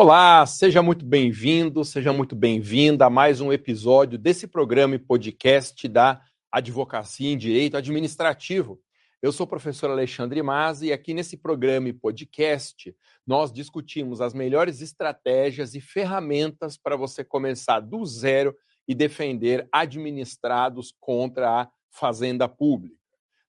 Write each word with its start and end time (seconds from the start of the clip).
Olá, 0.00 0.46
seja 0.46 0.80
muito 0.80 1.04
bem-vindo, 1.04 1.84
seja 1.84 2.12
muito 2.12 2.36
bem-vinda 2.36 3.06
a 3.06 3.10
mais 3.10 3.40
um 3.40 3.52
episódio 3.52 4.16
desse 4.16 4.46
programa 4.46 4.94
e 4.94 4.98
podcast 5.00 5.88
da 5.88 6.22
Advocacia 6.52 7.28
em 7.28 7.36
Direito 7.36 7.76
Administrativo. 7.76 8.80
Eu 9.20 9.32
sou 9.32 9.44
o 9.44 9.48
professor 9.48 9.90
Alexandre 9.90 10.40
Mazzi 10.40 10.86
e 10.86 10.92
aqui 10.92 11.12
nesse 11.12 11.36
programa 11.36 11.88
e 11.88 11.92
podcast 11.92 12.94
nós 13.26 13.52
discutimos 13.52 14.20
as 14.20 14.32
melhores 14.32 14.80
estratégias 14.80 15.74
e 15.74 15.80
ferramentas 15.80 16.76
para 16.76 16.94
você 16.94 17.24
começar 17.24 17.80
do 17.80 18.06
zero 18.06 18.54
e 18.86 18.94
defender 18.94 19.66
administrados 19.72 20.94
contra 21.00 21.62
a 21.62 21.68
fazenda 21.90 22.48
pública. 22.48 22.94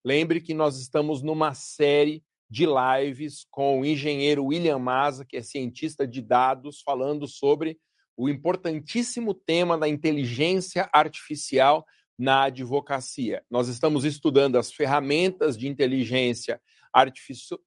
Lembre 0.04 0.42
que 0.42 0.56
nós 0.56 0.80
estamos 0.80 1.22
numa 1.22 1.54
série 1.54 2.24
de 2.50 2.66
lives 2.66 3.46
com 3.52 3.80
o 3.80 3.86
engenheiro 3.86 4.46
William 4.46 4.80
Maza, 4.80 5.24
que 5.24 5.38
é 5.38 5.42
cientista 5.42 6.08
de 6.08 6.22
dados, 6.22 6.82
falando 6.82 7.28
sobre 7.28 7.78
o 8.18 8.28
importantíssimo 8.28 9.34
tema 9.34 9.78
da 9.78 9.88
inteligência 9.88 10.90
artificial 10.92 11.86
na 12.18 12.44
advocacia. 12.44 13.44
Nós 13.50 13.70
estamos 13.70 14.04
estudando 14.04 14.58
as 14.58 14.74
ferramentas 14.74 15.58
de 15.58 15.68
inteligência 15.68 16.60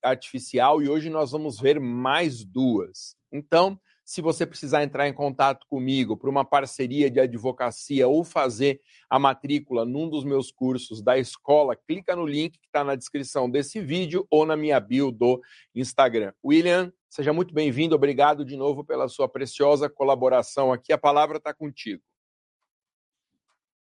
artificial 0.02 0.82
e 0.82 0.88
hoje 0.88 1.08
nós 1.08 1.30
vamos 1.30 1.58
ver 1.58 1.80
mais 1.80 2.44
duas. 2.44 3.16
Então, 3.32 3.80
se 4.12 4.20
você 4.20 4.44
precisar 4.44 4.84
entrar 4.84 5.08
em 5.08 5.12
contato 5.14 5.66
comigo 5.66 6.18
para 6.18 6.28
uma 6.28 6.44
parceria 6.44 7.10
de 7.10 7.18
advocacia 7.18 8.06
ou 8.06 8.22
fazer 8.22 8.78
a 9.08 9.18
matrícula 9.18 9.86
num 9.86 10.06
dos 10.06 10.22
meus 10.22 10.52
cursos 10.52 11.00
da 11.00 11.16
escola, 11.16 11.74
clica 11.74 12.14
no 12.14 12.26
link 12.26 12.58
que 12.58 12.66
está 12.66 12.84
na 12.84 12.94
descrição 12.94 13.50
desse 13.50 13.80
vídeo 13.80 14.26
ou 14.28 14.44
na 14.44 14.54
minha 14.54 14.78
bio 14.78 15.10
do 15.10 15.40
Instagram. 15.74 16.30
William, 16.44 16.92
seja 17.08 17.32
muito 17.32 17.54
bem-vindo. 17.54 17.94
Obrigado 17.94 18.44
de 18.44 18.54
novo 18.54 18.84
pela 18.84 19.08
sua 19.08 19.26
preciosa 19.26 19.88
colaboração 19.88 20.74
aqui. 20.74 20.92
A 20.92 20.98
palavra 20.98 21.38
está 21.38 21.54
contigo. 21.54 22.02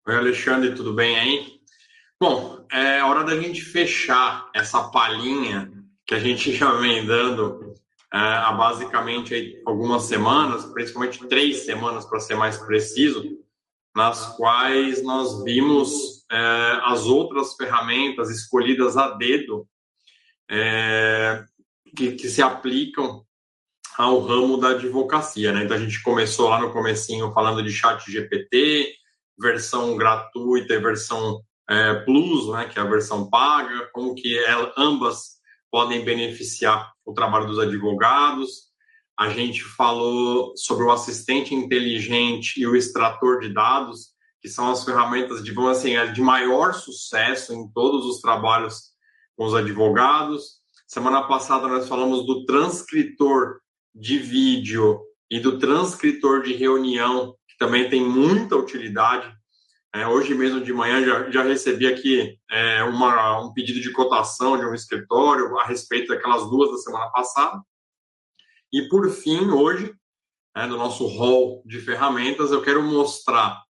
Oi, 0.05 0.13
Alexandre, 0.13 0.75
tudo 0.75 0.93
bem 0.93 1.17
aí? 1.17 1.61
Bom, 2.19 2.65
é 2.69 3.01
hora 3.01 3.23
da 3.23 3.39
gente 3.39 3.61
fechar 3.61 4.51
essa 4.53 4.89
palhinha 4.89 5.71
que 6.05 6.13
a 6.13 6.19
gente 6.19 6.51
já 6.51 6.73
vem 6.73 7.05
dando 7.05 7.77
há 8.17 8.51
basicamente 8.51 9.61
algumas 9.65 10.03
semanas, 10.03 10.65
principalmente 10.65 11.25
três 11.27 11.65
semanas 11.65 12.05
para 12.05 12.19
ser 12.19 12.35
mais 12.35 12.57
preciso, 12.57 13.37
nas 13.95 14.35
quais 14.37 15.03
nós 15.03 15.43
vimos 15.43 16.25
é, 16.31 16.79
as 16.85 17.05
outras 17.05 17.55
ferramentas 17.55 18.29
escolhidas 18.29 18.95
a 18.95 19.09
dedo 19.11 19.67
é, 20.49 21.43
que, 21.95 22.13
que, 22.13 22.29
se 22.29 22.41
aplicam 22.41 23.25
ao 23.97 24.19
ramo 24.19 24.57
da 24.57 24.69
advocacia. 24.69 25.51
Né? 25.51 25.63
Então 25.63 25.75
a 25.75 25.79
gente 25.79 26.01
começou 26.03 26.49
lá 26.49 26.59
no 26.59 26.71
comecinho 26.71 27.33
falando 27.33 27.63
de 27.63 27.71
chat 27.71 28.09
GPT, 28.09 28.93
versão 29.39 29.95
gratuita 29.95 30.73
e 30.73 30.79
versão 30.79 31.41
é, 31.69 31.93
plus, 31.95 32.49
né, 32.53 32.65
que 32.65 32.79
é 32.79 32.81
a 32.81 32.85
versão 32.85 33.29
paga, 33.29 33.89
como 33.91 34.15
que 34.15 34.37
ela, 34.39 34.73
ambas 34.77 35.36
podem 35.71 36.03
beneficiar 36.03 36.91
o 37.05 37.13
trabalho 37.13 37.47
dos 37.47 37.59
advogados. 37.59 38.67
A 39.17 39.29
gente 39.29 39.63
falou 39.63 40.53
sobre 40.55 40.85
o 40.85 40.91
assistente 40.91 41.53
inteligente 41.53 42.59
e 42.59 42.67
o 42.67 42.75
extrator 42.75 43.39
de 43.39 43.53
dados, 43.53 44.09
que 44.41 44.49
são 44.49 44.69
as 44.69 44.83
ferramentas 44.83 45.43
de, 45.43 45.51
vamos 45.51 45.77
assim, 45.77 45.93
de 46.13 46.21
maior 46.21 46.73
sucesso 46.73 47.53
em 47.53 47.69
todos 47.71 48.05
os 48.05 48.21
trabalhos 48.21 48.91
com 49.35 49.45
os 49.45 49.53
advogados. 49.53 50.57
Semana 50.87 51.27
passada 51.27 51.67
nós 51.67 51.87
falamos 51.87 52.25
do 52.25 52.45
transcritor 52.45 53.59
de 53.93 54.17
vídeo 54.17 55.01
e 55.29 55.39
do 55.39 55.59
transcritor 55.59 56.43
de 56.43 56.53
reunião, 56.53 57.35
que 57.47 57.57
também 57.57 57.89
tem 57.89 58.03
muita 58.03 58.55
utilidade 58.55 59.36
é, 59.97 60.07
hoje 60.07 60.35
mesmo 60.35 60.61
de 60.61 60.71
manhã 60.71 61.03
já, 61.03 61.29
já 61.31 61.43
recebi 61.43 61.87
aqui 61.87 62.37
é, 62.51 62.83
uma, 62.83 63.41
um 63.41 63.51
pedido 63.51 63.81
de 63.81 63.91
cotação 63.91 64.57
de 64.57 64.65
um 64.65 64.73
escritório 64.73 65.57
a 65.57 65.65
respeito 65.65 66.09
daquelas 66.09 66.47
duas 66.49 66.69
da 66.69 66.77
semana 66.77 67.09
passada. 67.09 67.61
E 68.71 68.87
por 68.89 69.09
fim, 69.09 69.49
hoje, 69.49 69.93
né, 70.55 70.67
no 70.67 70.77
nosso 70.77 71.07
hall 71.07 71.63
de 71.65 71.79
ferramentas, 71.79 72.51
eu 72.51 72.61
quero 72.61 72.83
mostrar 72.83 73.63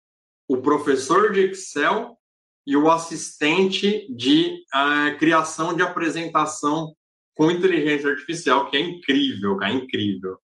o 0.49 0.57
professor 0.57 1.31
de 1.31 1.51
Excel 1.51 2.17
e 2.65 2.75
o 2.75 2.91
assistente 2.91 4.05
de 4.13 4.65
uh, 4.73 5.17
criação 5.17 5.73
de 5.73 5.81
apresentação 5.81 6.94
com 7.35 7.49
inteligência 7.49 8.09
artificial, 8.09 8.69
que 8.69 8.75
é 8.75 8.81
incrível, 8.81 9.61
é 9.63 9.71
incrível. 9.71 10.38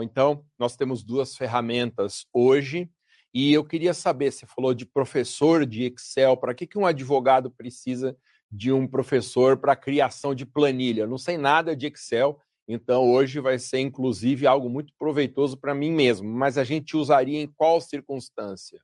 Então, 0.00 0.44
nós 0.58 0.76
temos 0.76 1.02
duas 1.02 1.36
ferramentas 1.36 2.26
hoje 2.32 2.90
e 3.34 3.52
eu 3.52 3.64
queria 3.64 3.94
saber, 3.94 4.30
você 4.30 4.46
falou 4.46 4.74
de 4.74 4.84
professor 4.84 5.64
de 5.64 5.84
Excel, 5.84 6.36
para 6.36 6.54
que, 6.54 6.66
que 6.66 6.78
um 6.78 6.86
advogado 6.86 7.50
precisa 7.50 8.16
de 8.50 8.70
um 8.70 8.86
professor 8.86 9.56
para 9.56 9.74
criação 9.74 10.34
de 10.34 10.44
planilha? 10.44 11.02
Eu 11.02 11.08
não 11.08 11.18
sei 11.18 11.38
nada 11.38 11.74
de 11.74 11.86
Excel, 11.86 12.38
então 12.68 13.10
hoje 13.10 13.40
vai 13.40 13.58
ser 13.58 13.80
inclusive 13.80 14.46
algo 14.46 14.68
muito 14.68 14.92
proveitoso 14.98 15.56
para 15.56 15.74
mim 15.74 15.90
mesmo, 15.90 16.28
mas 16.28 16.58
a 16.58 16.64
gente 16.64 16.96
usaria 16.96 17.40
em 17.40 17.46
qual 17.46 17.80
circunstância? 17.80 18.80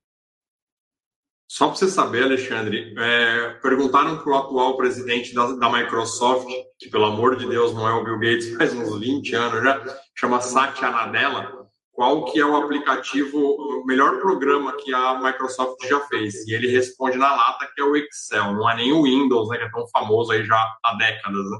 Só 1.50 1.68
para 1.68 1.76
você 1.76 1.88
saber, 1.88 2.24
Alexandre, 2.24 2.94
é, 2.98 3.50
perguntaram 3.62 4.18
para 4.18 4.30
o 4.30 4.36
atual 4.36 4.76
presidente 4.76 5.34
da, 5.34 5.52
da, 5.52 5.72
Microsoft, 5.72 6.46
que 6.78 6.90
pelo 6.90 7.06
amor 7.06 7.36
de 7.36 7.48
Deus 7.48 7.72
não 7.72 7.88
é 7.88 7.92
o 7.92 8.04
Bill 8.04 8.18
Gates 8.18 8.52
faz 8.56 8.74
uns 8.74 9.00
20 9.00 9.34
anos 9.34 9.62
já, 9.62 10.00
chama 10.14 10.42
Satya 10.42 10.90
Nadella, 10.90 11.57
qual 11.98 12.26
que 12.26 12.38
é 12.38 12.46
o 12.46 12.54
aplicativo, 12.54 13.36
o 13.36 13.84
melhor 13.84 14.20
programa 14.20 14.72
que 14.76 14.94
a 14.94 15.20
Microsoft 15.20 15.84
já 15.84 15.98
fez. 16.02 16.46
E 16.46 16.54
ele 16.54 16.68
responde 16.68 17.18
na 17.18 17.34
lata 17.34 17.68
que 17.74 17.80
é 17.80 17.84
o 17.84 17.96
Excel, 17.96 18.52
não 18.52 18.70
é 18.70 18.76
nem 18.76 18.92
o 18.92 19.02
Windows, 19.02 19.48
né, 19.48 19.58
que 19.58 19.64
é 19.64 19.70
tão 19.72 19.84
famoso 19.88 20.30
aí 20.30 20.44
já 20.44 20.56
há 20.84 20.94
décadas. 20.94 21.50
Né? 21.50 21.58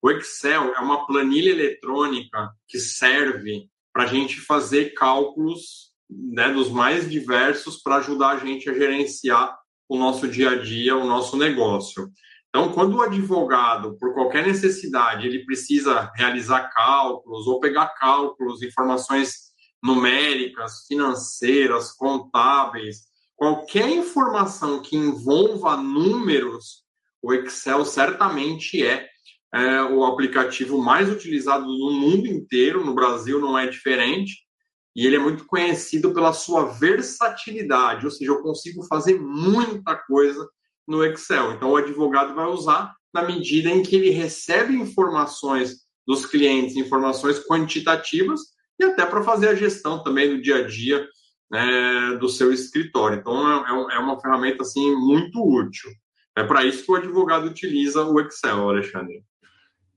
O 0.00 0.10
Excel 0.12 0.72
é 0.72 0.78
uma 0.78 1.04
planilha 1.04 1.50
eletrônica 1.50 2.48
que 2.68 2.78
serve 2.78 3.68
para 3.92 4.04
a 4.04 4.06
gente 4.06 4.40
fazer 4.40 4.94
cálculos 4.94 5.90
né, 6.08 6.48
dos 6.48 6.70
mais 6.70 7.10
diversos 7.10 7.82
para 7.82 7.96
ajudar 7.96 8.28
a 8.28 8.38
gente 8.38 8.70
a 8.70 8.72
gerenciar 8.72 9.58
o 9.88 9.98
nosso 9.98 10.28
dia 10.28 10.50
a 10.50 10.62
dia, 10.62 10.96
o 10.96 11.04
nosso 11.04 11.36
negócio. 11.36 12.08
Então, 12.50 12.72
quando 12.72 12.98
o 12.98 13.02
advogado, 13.02 13.98
por 13.98 14.14
qualquer 14.14 14.46
necessidade, 14.46 15.26
ele 15.26 15.44
precisa 15.44 16.08
realizar 16.14 16.70
cálculos 16.70 17.48
ou 17.48 17.58
pegar 17.58 17.88
cálculos, 17.88 18.62
informações 18.62 19.45
numéricas, 19.82 20.84
financeiras, 20.86 21.92
contábeis, 21.92 23.02
qualquer 23.36 23.88
informação 23.88 24.80
que 24.80 24.96
envolva 24.96 25.76
números, 25.76 26.84
o 27.22 27.32
Excel 27.32 27.84
certamente 27.84 28.84
é, 28.84 29.08
é, 29.54 29.82
o 29.82 30.04
aplicativo 30.04 30.78
mais 30.78 31.10
utilizado 31.10 31.66
no 31.66 31.92
mundo 31.92 32.26
inteiro, 32.26 32.84
no 32.84 32.94
Brasil 32.94 33.40
não 33.40 33.58
é 33.58 33.66
diferente, 33.66 34.46
e 34.94 35.06
ele 35.06 35.16
é 35.16 35.18
muito 35.18 35.44
conhecido 35.44 36.14
pela 36.14 36.32
sua 36.32 36.64
versatilidade, 36.64 38.06
ou 38.06 38.10
seja, 38.10 38.30
eu 38.30 38.42
consigo 38.42 38.82
fazer 38.84 39.20
muita 39.20 39.94
coisa 39.94 40.48
no 40.88 41.04
Excel. 41.04 41.52
Então, 41.52 41.70
o 41.70 41.76
advogado 41.76 42.34
vai 42.34 42.46
usar 42.46 42.94
na 43.12 43.22
medida 43.22 43.68
em 43.68 43.82
que 43.82 43.96
ele 43.96 44.10
recebe 44.10 44.74
informações 44.74 45.86
dos 46.06 46.24
clientes, 46.24 46.76
informações 46.76 47.44
quantitativas, 47.46 48.40
e 48.78 48.84
até 48.84 49.06
para 49.06 49.22
fazer 49.22 49.48
a 49.48 49.54
gestão 49.54 50.02
também 50.02 50.28
do 50.28 50.42
dia 50.42 50.56
a 50.56 50.66
dia 50.66 51.08
né, 51.50 52.16
do 52.20 52.28
seu 52.28 52.52
escritório. 52.52 53.18
Então, 53.18 53.64
é, 53.64 53.94
é, 53.94 53.96
é 53.96 53.98
uma 53.98 54.20
ferramenta 54.20 54.62
assim 54.62 54.94
muito 54.94 55.42
útil. 55.42 55.90
É 56.36 56.44
para 56.44 56.64
isso 56.64 56.84
que 56.84 56.92
o 56.92 56.96
advogado 56.96 57.46
utiliza 57.46 58.04
o 58.04 58.20
Excel, 58.20 58.68
Alexandre. 58.68 59.24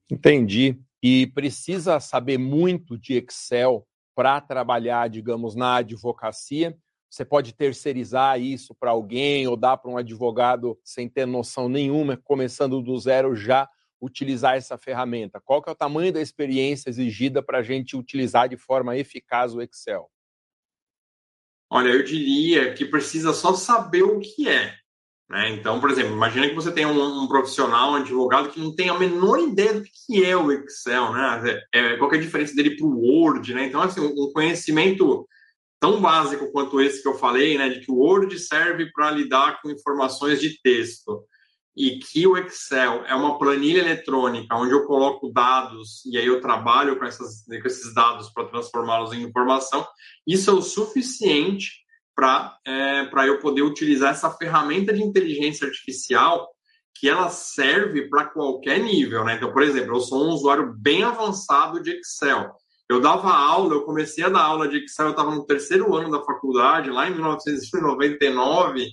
Entendi. 0.09 0.79
E 1.01 1.27
precisa 1.27 1.99
saber 1.99 2.37
muito 2.37 2.97
de 2.97 3.15
Excel 3.15 3.85
para 4.15 4.39
trabalhar, 4.41 5.09
digamos, 5.09 5.55
na 5.55 5.77
advocacia. 5.77 6.77
Você 7.09 7.25
pode 7.25 7.53
terceirizar 7.53 8.39
isso 8.39 8.75
para 8.75 8.91
alguém 8.91 9.47
ou 9.47 9.57
dar 9.57 9.77
para 9.77 9.89
um 9.89 9.97
advogado 9.97 10.77
sem 10.83 11.09
ter 11.09 11.25
noção 11.25 11.67
nenhuma, 11.67 12.17
começando 12.17 12.81
do 12.81 12.97
zero 12.99 13.35
já 13.35 13.67
utilizar 14.01 14.55
essa 14.55 14.77
ferramenta? 14.77 15.39
Qual 15.39 15.61
que 15.61 15.69
é 15.69 15.71
o 15.71 15.75
tamanho 15.75 16.13
da 16.13 16.21
experiência 16.21 16.89
exigida 16.89 17.41
para 17.41 17.59
a 17.59 17.63
gente 17.63 17.97
utilizar 17.97 18.47
de 18.47 18.57
forma 18.57 18.97
eficaz 18.97 19.53
o 19.53 19.61
Excel? 19.61 20.09
Olha, 21.71 21.89
eu 21.89 22.03
diria 22.03 22.73
que 22.73 22.85
precisa 22.85 23.31
só 23.31 23.53
saber 23.53 24.03
o 24.03 24.19
que 24.19 24.49
é. 24.49 24.75
Né? 25.29 25.51
Então, 25.51 25.79
por 25.79 25.91
exemplo, 25.91 26.13
imagina 26.13 26.49
que 26.49 26.55
você 26.55 26.71
tem 26.71 26.87
um, 26.87 27.23
um, 27.23 27.27
profissional, 27.27 27.91
um 27.91 27.95
advogado 27.97 28.49
que 28.49 28.59
não 28.59 28.75
tem 28.75 28.89
a 28.89 28.97
menor 28.97 29.39
ideia 29.39 29.75
do 29.75 29.83
que 29.83 30.25
é 30.25 30.35
o 30.35 30.51
Excel, 30.51 31.13
né? 31.13 31.61
É, 31.71 31.97
qual 31.97 32.11
é 32.11 32.17
a 32.17 32.21
diferença 32.21 32.55
dele 32.55 32.75
para 32.75 32.87
o 32.87 32.99
Word, 32.99 33.53
né? 33.53 33.65
Então, 33.65 33.79
assim, 33.79 34.01
um 34.01 34.33
conhecimento 34.33 35.27
tão 35.79 36.01
básico 36.01 36.51
quanto 36.51 36.81
esse 36.81 37.03
que 37.03 37.07
eu 37.07 37.13
falei, 37.13 37.59
né? 37.59 37.69
De 37.69 37.81
que 37.81 37.91
o 37.91 37.97
Word 37.97 38.37
serve 38.39 38.91
para 38.91 39.11
lidar 39.11 39.61
com 39.61 39.69
informações 39.69 40.41
de 40.41 40.59
texto 40.63 41.23
e 41.79 41.97
que 41.97 42.27
o 42.27 42.37
Excel 42.37 43.05
é 43.05 43.15
uma 43.15 43.39
planilha 43.39 43.79
eletrônica 43.79 44.53
onde 44.53 44.73
eu 44.73 44.85
coloco 44.85 45.31
dados 45.31 46.05
e 46.05 46.17
aí 46.17 46.25
eu 46.25 46.41
trabalho 46.41 46.99
com, 46.99 47.05
essas, 47.05 47.45
com 47.45 47.67
esses 47.67 47.93
dados 47.93 48.29
para 48.33 48.49
transformá-los 48.49 49.13
em 49.13 49.21
informação, 49.21 49.87
isso 50.27 50.49
é 50.49 50.53
o 50.53 50.61
suficiente 50.61 51.71
para 52.13 52.57
é, 52.67 53.09
eu 53.29 53.39
poder 53.39 53.61
utilizar 53.61 54.11
essa 54.11 54.29
ferramenta 54.29 54.91
de 54.91 55.01
inteligência 55.01 55.65
artificial 55.65 56.49
que 56.93 57.07
ela 57.07 57.29
serve 57.29 58.09
para 58.09 58.25
qualquer 58.25 58.77
nível, 58.79 59.23
né? 59.23 59.35
Então, 59.35 59.53
por 59.53 59.63
exemplo, 59.63 59.95
eu 59.95 60.01
sou 60.01 60.25
um 60.25 60.31
usuário 60.31 60.75
bem 60.77 61.03
avançado 61.03 61.81
de 61.81 61.91
Excel. 61.91 62.51
Eu 62.89 62.99
dava 62.99 63.31
aula, 63.31 63.75
eu 63.75 63.85
comecei 63.85 64.25
a 64.25 64.29
dar 64.29 64.41
aula 64.41 64.67
de 64.67 64.83
Excel, 64.83 65.05
eu 65.05 65.11
estava 65.11 65.33
no 65.33 65.45
terceiro 65.45 65.95
ano 65.95 66.11
da 66.11 66.21
faculdade, 66.25 66.89
lá 66.89 67.07
em 67.07 67.13
1999, 67.13 68.85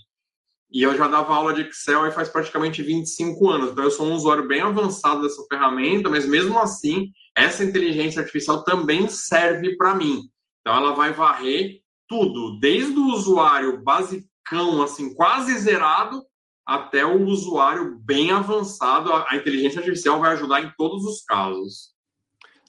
e 0.71 0.83
eu 0.83 0.97
já 0.97 1.07
dava 1.07 1.35
aula 1.35 1.55
de 1.55 1.63
Excel 1.63 2.03
aí 2.03 2.11
faz 2.11 2.29
praticamente 2.29 2.83
25 2.83 3.49
anos. 3.49 3.71
Então, 3.71 3.85
eu 3.85 3.91
sou 3.91 4.07
um 4.07 4.15
usuário 4.15 4.47
bem 4.47 4.61
avançado 4.61 5.23
dessa 5.23 5.43
ferramenta, 5.49 6.09
mas 6.09 6.27
mesmo 6.27 6.59
assim, 6.59 7.11
essa 7.37 7.65
inteligência 7.65 8.21
artificial 8.21 8.65
também 8.65 9.09
serve 9.09 9.77
para 9.77 9.95
mim. 9.95 10.23
Então, 10.61 10.77
ela 10.77 10.93
vai 10.93 11.13
varrer 11.13 11.81
tudo, 12.09 12.59
desde 12.59 12.99
o 12.99 13.13
usuário 13.13 13.83
basicão, 13.83 14.83
assim, 14.83 15.15
quase 15.15 15.57
zerado, 15.59 16.25
até 16.67 17.05
o 17.07 17.25
usuário 17.25 17.99
bem 18.01 18.33
avançado. 18.33 19.13
A 19.13 19.37
inteligência 19.37 19.79
artificial 19.79 20.19
vai 20.19 20.33
ajudar 20.33 20.63
em 20.63 20.73
todos 20.77 21.05
os 21.05 21.23
casos. 21.23 21.95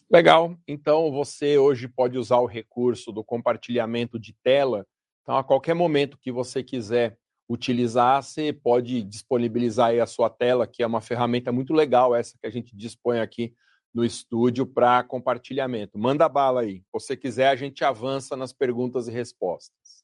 Legal. 0.10 0.56
Então, 0.68 1.12
você 1.12 1.58
hoje 1.58 1.88
pode 1.88 2.18
usar 2.18 2.38
o 2.38 2.46
recurso 2.46 3.12
do 3.12 3.24
compartilhamento 3.24 4.20
de 4.20 4.34
tela. 4.44 4.86
Então, 5.24 5.36
a 5.36 5.44
qualquer 5.44 5.74
momento 5.74 6.18
que 6.18 6.32
você 6.32 6.64
quiser 6.64 7.18
utilizar, 7.50 8.22
você 8.22 8.52
pode 8.52 9.04
disponibilizar 9.04 9.90
aí 9.90 10.00
a 10.00 10.06
sua 10.06 10.30
tela, 10.30 10.68
que 10.68 10.84
é 10.84 10.88
uma 10.88 11.02
ferramenta 11.02 11.52
muito 11.52 11.74
legal 11.74 12.14
essa 12.14 12.38
que 12.40 12.46
a 12.46 12.50
gente 12.52 12.76
dispõe 12.76 13.20
aqui 13.20 13.54
no 13.94 14.04
estúdio 14.04 14.66
para 14.66 15.04
compartilhamento. 15.04 15.98
Manda 15.98 16.28
bala 16.28 16.62
aí. 16.62 16.80
Se 16.80 16.90
você 16.94 17.18
quiser, 17.18 17.50
a 17.50 17.56
gente 17.56 17.84
avança 17.84 18.36
nas 18.36 18.54
perguntas 18.54 19.08
e 19.08 19.12
respostas. 19.12 20.04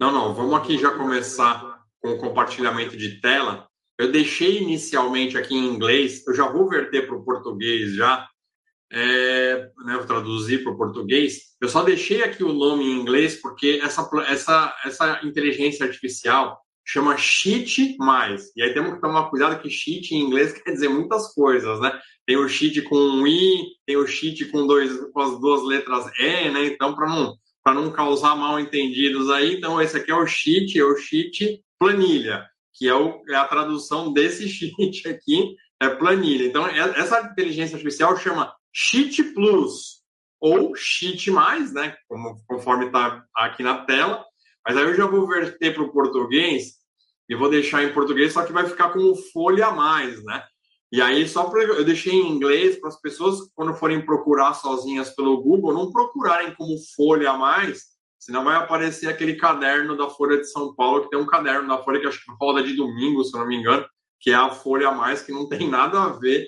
Não, 0.00 0.10
não, 0.10 0.34
vamos 0.34 0.54
aqui 0.54 0.78
já 0.78 0.90
começar 0.96 1.84
com 2.00 2.10
o 2.10 2.18
compartilhamento 2.18 2.96
de 2.96 3.20
tela. 3.20 3.68
Eu 3.98 4.10
deixei 4.10 4.60
inicialmente 4.62 5.38
aqui 5.38 5.54
em 5.54 5.66
inglês, 5.66 6.26
eu 6.26 6.34
já 6.34 6.50
vou 6.50 6.68
verter 6.68 7.06
para 7.06 7.14
o 7.14 7.22
português 7.22 7.94
já, 7.94 8.28
é, 8.92 9.70
né, 9.86 9.96
vou 9.96 10.06
traduzir 10.06 10.62
para 10.62 10.72
o 10.72 10.76
português. 10.76 11.54
Eu 11.60 11.68
só 11.68 11.82
deixei 11.82 12.22
aqui 12.22 12.44
o 12.44 12.52
nome 12.52 12.84
em 12.84 13.00
inglês 13.00 13.40
porque 13.40 13.80
essa, 13.82 14.08
essa, 14.28 14.76
essa 14.84 15.20
inteligência 15.24 15.86
artificial 15.86 16.60
chama 16.84 17.16
cheat 17.16 17.96
mais. 17.98 18.52
E 18.54 18.62
aí 18.62 18.74
temos 18.74 18.94
que 18.94 19.00
tomar 19.00 19.30
cuidado 19.30 19.60
que 19.60 19.70
cheat 19.70 20.14
em 20.14 20.20
inglês 20.20 20.52
quer 20.52 20.72
dizer 20.72 20.88
muitas 20.88 21.32
coisas, 21.32 21.80
né? 21.80 21.98
Tem 22.26 22.36
o 22.36 22.48
cheat 22.48 22.82
com 22.82 22.96
um 22.96 23.26
i, 23.26 23.64
tem 23.86 23.96
o 23.96 24.06
cheat 24.06 24.44
com, 24.46 24.66
dois, 24.66 24.92
com 25.10 25.20
as 25.20 25.40
duas 25.40 25.62
letras 25.64 26.06
e, 26.18 26.50
né? 26.50 26.66
Então, 26.66 26.94
para 26.94 27.08
não, 27.08 27.34
não 27.66 27.90
causar 27.90 28.36
mal 28.36 28.60
entendidos 28.60 29.30
aí, 29.30 29.54
então 29.54 29.80
esse 29.80 29.96
aqui 29.96 30.10
é 30.10 30.14
o 30.14 30.26
cheat, 30.26 30.78
é 30.78 30.84
o 30.84 30.96
cheat 30.96 31.62
planilha, 31.78 32.44
que 32.74 32.88
é, 32.88 32.94
o, 32.94 33.22
é 33.28 33.36
a 33.36 33.46
tradução 33.46 34.12
desse 34.12 34.46
cheat 34.50 35.08
aqui, 35.08 35.56
é 35.80 35.88
planilha. 35.88 36.44
Então, 36.44 36.66
é, 36.66 36.78
essa 36.98 37.20
inteligência 37.22 37.76
artificial 37.76 38.16
chama 38.18 38.52
Cheat 38.72 39.22
Plus 39.34 40.02
ou 40.40 40.74
Cheat 40.74 41.30
Mais, 41.30 41.72
né? 41.72 41.96
Como, 42.08 42.42
conforme 42.46 42.86
está 42.86 43.24
aqui 43.36 43.62
na 43.62 43.84
tela. 43.84 44.24
Mas 44.66 44.76
aí 44.76 44.84
eu 44.84 44.94
já 44.94 45.06
vou 45.06 45.26
verter 45.26 45.74
para 45.74 45.82
o 45.82 45.92
português 45.92 46.74
e 47.28 47.34
vou 47.34 47.50
deixar 47.50 47.82
em 47.82 47.92
português, 47.92 48.32
só 48.32 48.44
que 48.44 48.52
vai 48.52 48.66
ficar 48.66 48.90
como 48.90 49.14
folha 49.32 49.68
a 49.68 49.72
mais, 49.72 50.22
né? 50.24 50.42
E 50.90 51.00
aí, 51.00 51.26
só 51.26 51.44
pra, 51.44 51.62
eu 51.62 51.84
deixei 51.84 52.12
em 52.12 52.28
inglês 52.28 52.78
para 52.78 52.90
as 52.90 53.00
pessoas, 53.00 53.50
quando 53.54 53.74
forem 53.74 54.04
procurar 54.04 54.52
sozinhas 54.52 55.08
pelo 55.10 55.40
Google, 55.40 55.72
não 55.72 55.90
procurarem 55.90 56.54
como 56.54 56.76
folha 56.94 57.30
a 57.30 57.38
mais, 57.38 57.84
senão 58.18 58.44
vai 58.44 58.56
aparecer 58.56 59.08
aquele 59.08 59.36
caderno 59.36 59.96
da 59.96 60.10
Folha 60.10 60.36
de 60.36 60.50
São 60.50 60.74
Paulo, 60.74 61.04
que 61.04 61.10
tem 61.10 61.18
um 61.18 61.26
caderno 61.26 61.66
da 61.66 61.82
Folha 61.82 61.98
que 61.98 62.06
acho 62.06 62.22
que 62.22 62.30
roda 62.38 62.62
de 62.62 62.74
domingo, 62.74 63.24
se 63.24 63.32
não 63.32 63.46
me 63.46 63.56
engano, 63.56 63.86
que 64.20 64.30
é 64.30 64.34
a 64.34 64.50
folha 64.50 64.88
a 64.88 64.92
mais, 64.92 65.22
que 65.22 65.32
não 65.32 65.48
tem 65.48 65.66
nada 65.68 66.02
a 66.02 66.08
ver 66.08 66.46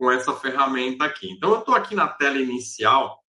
com 0.00 0.10
essa 0.10 0.32
ferramenta 0.32 1.04
aqui. 1.04 1.30
Então, 1.30 1.52
eu 1.52 1.58
estou 1.58 1.74
aqui 1.74 1.94
na 1.94 2.08
tela 2.08 2.38
inicial 2.38 3.20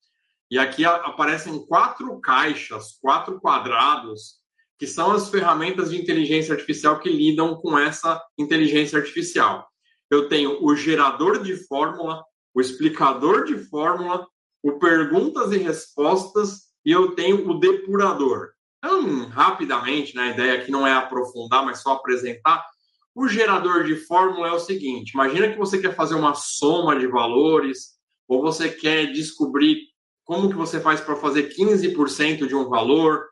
e 0.48 0.56
aqui 0.56 0.84
aparecem 0.84 1.66
quatro 1.66 2.20
caixas, 2.20 2.92
quatro 3.02 3.40
quadrados, 3.40 4.36
que 4.78 4.86
são 4.86 5.10
as 5.10 5.28
ferramentas 5.28 5.90
de 5.90 6.00
inteligência 6.00 6.54
artificial 6.54 7.00
que 7.00 7.10
lidam 7.10 7.56
com 7.56 7.76
essa 7.76 8.22
inteligência 8.38 9.00
artificial. 9.00 9.68
Eu 10.08 10.28
tenho 10.28 10.64
o 10.64 10.76
gerador 10.76 11.42
de 11.42 11.56
fórmula, 11.66 12.22
o 12.54 12.60
explicador 12.60 13.44
de 13.44 13.58
fórmula, 13.58 14.24
o 14.62 14.78
perguntas 14.78 15.50
e 15.50 15.58
respostas 15.58 16.70
e 16.84 16.92
eu 16.92 17.16
tenho 17.16 17.50
o 17.50 17.58
depurador. 17.58 18.50
Então, 18.78 19.28
rapidamente, 19.28 20.14
né, 20.14 20.22
a 20.22 20.30
ideia 20.30 20.54
aqui 20.54 20.70
não 20.70 20.86
é 20.86 20.92
aprofundar, 20.92 21.64
mas 21.64 21.82
só 21.82 21.94
apresentar. 21.94 22.64
O 23.20 23.28
gerador 23.28 23.84
de 23.84 23.96
fórmula 23.96 24.48
é 24.48 24.52
o 24.52 24.58
seguinte: 24.58 25.10
imagina 25.12 25.52
que 25.52 25.58
você 25.58 25.78
quer 25.78 25.94
fazer 25.94 26.14
uma 26.14 26.32
soma 26.32 26.98
de 26.98 27.06
valores, 27.06 27.98
ou 28.26 28.40
você 28.40 28.70
quer 28.70 29.12
descobrir 29.12 29.76
como 30.24 30.48
que 30.48 30.56
você 30.56 30.80
faz 30.80 31.02
para 31.02 31.14
fazer 31.14 31.54
15% 31.54 32.46
de 32.46 32.54
um 32.54 32.70
valor, 32.70 33.26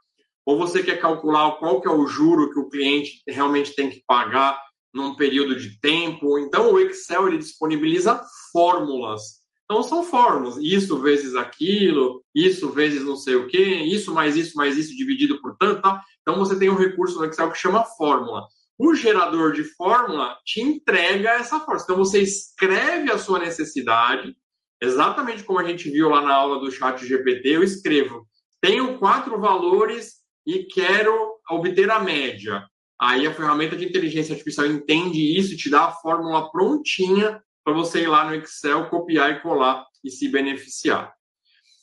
ou 0.45 0.59
você 0.59 0.83
quer 0.83 1.01
calcular 1.01 1.53
qual 1.53 1.81
que 1.81 1.89
é 1.89 1.91
o 1.91 2.07
juro 2.07 2.53
que 2.53 2.59
o 2.59 2.69
cliente 2.69 3.23
realmente 3.27 3.75
tem 3.75 3.89
que 3.89 4.03
pagar 4.07 4.61
num 4.93 5.15
período 5.17 5.57
de 5.57 5.81
tempo. 5.81 6.39
Então 6.39 6.71
o 6.71 6.79
Excel 6.79 7.27
ele 7.27 7.39
disponibiliza 7.39 8.21
fórmulas. 8.53 9.39
Então 9.65 9.83
são 9.83 10.05
fórmulas, 10.05 10.59
isso 10.59 10.99
vezes 10.99 11.35
aquilo, 11.35 12.23
isso 12.35 12.69
vezes 12.69 13.03
não 13.05 13.17
sei 13.17 13.37
o 13.37 13.47
que, 13.47 13.59
isso 13.59 14.13
mais 14.13 14.37
isso 14.37 14.55
mais 14.55 14.77
isso 14.77 14.95
dividido 14.95 15.41
por 15.41 15.57
tanto, 15.57 15.81
tá? 15.81 16.03
Então 16.21 16.39
você 16.39 16.59
tem 16.59 16.69
um 16.69 16.77
recurso 16.77 17.19
no 17.19 17.25
Excel 17.25 17.51
que 17.51 17.57
chama 17.57 17.87
fórmula. 17.97 18.47
O 18.79 18.95
gerador 18.95 19.53
de 19.53 19.65
fórmula 19.65 20.39
te 20.45 20.61
entrega 20.61 21.31
essa 21.33 21.59
fórmula. 21.59 21.83
Então 21.83 21.97
você 21.97 22.23
escreve 22.23 23.11
a 23.11 23.19
sua 23.19 23.41
necessidade, 23.41 24.37
Exatamente 24.81 25.43
como 25.43 25.59
a 25.59 25.65
gente 25.65 25.91
viu 25.91 26.09
lá 26.09 26.21
na 26.21 26.33
aula 26.33 26.61
do 26.61 26.71
chat 26.71 27.05
GPT, 27.05 27.49
eu 27.49 27.65
escrevo: 27.65 28.27
tenho 28.61 28.99
quatro 28.99 29.41
valores 29.41 30.19
e 30.47 30.65
quero 30.65 31.37
obter 31.51 31.91
a 31.91 31.99
média. 31.99 32.65
Aí 33.01 33.27
a 33.27 33.35
ferramenta 33.35 33.77
de 33.77 33.85
inteligência 33.85 34.33
artificial 34.33 34.67
entende 34.67 35.37
isso 35.37 35.55
e 35.55 35.57
te 35.57 35.71
dá 35.71 35.87
a 35.87 35.93
fórmula 35.93 36.51
prontinha 36.51 37.43
para 37.65 37.75
você 37.75 38.03
ir 38.03 38.09
lá 38.09 38.25
no 38.25 38.35
Excel, 38.35 38.89
copiar 38.89 39.33
e 39.33 39.41
colar 39.41 39.85
e 40.03 40.11
se 40.11 40.29
beneficiar. 40.29 41.13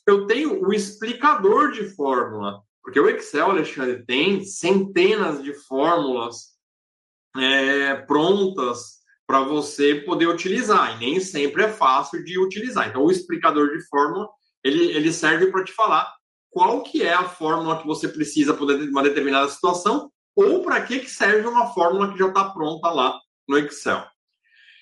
Eu 0.06 0.26
tenho 0.26 0.62
o 0.66 0.72
explicador 0.72 1.72
de 1.72 1.84
fórmula, 1.94 2.60
porque 2.82 3.00
o 3.00 3.08
Excel, 3.08 3.50
Alexandre, 3.50 4.04
tem 4.04 4.44
centenas 4.44 5.42
de 5.42 5.52
fórmulas 5.52 6.55
é, 7.38 7.94
prontas 7.94 8.96
para 9.26 9.40
você 9.40 9.96
poder 9.96 10.28
utilizar, 10.28 10.94
e 10.94 10.98
nem 11.00 11.20
sempre 11.20 11.64
é 11.64 11.68
fácil 11.68 12.24
de 12.24 12.38
utilizar. 12.38 12.88
Então, 12.88 13.02
o 13.02 13.10
explicador 13.10 13.70
de 13.70 13.86
fórmula, 13.88 14.28
ele, 14.62 14.84
ele 14.92 15.12
serve 15.12 15.46
para 15.48 15.64
te 15.64 15.72
falar 15.72 16.12
qual 16.50 16.82
que 16.82 17.02
é 17.02 17.12
a 17.12 17.28
fórmula 17.28 17.80
que 17.80 17.86
você 17.86 18.08
precisa 18.08 18.54
para 18.54 18.64
uma 18.64 19.02
determinada 19.02 19.48
situação, 19.48 20.10
ou 20.34 20.62
para 20.62 20.80
que, 20.82 21.00
que 21.00 21.10
serve 21.10 21.46
uma 21.48 21.66
fórmula 21.72 22.12
que 22.12 22.18
já 22.18 22.28
está 22.28 22.50
pronta 22.50 22.88
lá 22.90 23.18
no 23.48 23.58
Excel. 23.58 24.04